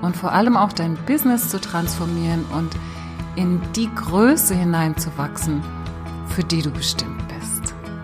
und 0.00 0.16
vor 0.16 0.32
allem 0.32 0.56
auch 0.56 0.72
dein 0.72 0.96
Business 1.04 1.50
zu 1.50 1.60
transformieren 1.60 2.44
und 2.56 2.74
in 3.36 3.60
die 3.74 3.90
Größe 3.94 4.54
hineinzuwachsen, 4.54 5.62
für 6.28 6.44
die 6.44 6.62
du 6.62 6.70
bestimmt. 6.70 7.27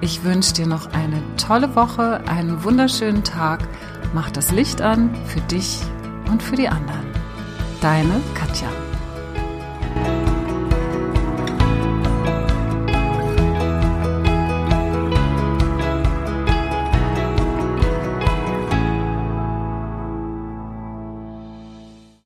Ich 0.05 0.23
wünsche 0.23 0.53
dir 0.53 0.67
noch 0.67 0.93
eine 0.93 1.23
tolle 1.39 1.75
Woche, 1.75 2.21
einen 2.29 2.63
wunderschönen 2.63 3.25
Tag. 3.25 3.67
Mach 4.13 4.31
das 4.31 4.51
Licht 4.51 4.83
an 4.83 5.17
für 5.25 5.41
dich 5.41 5.81
und 6.31 6.43
für 6.43 6.57
die 6.57 6.69
anderen. 6.69 7.07
Deine 7.81 8.21
Katja. 8.35 8.69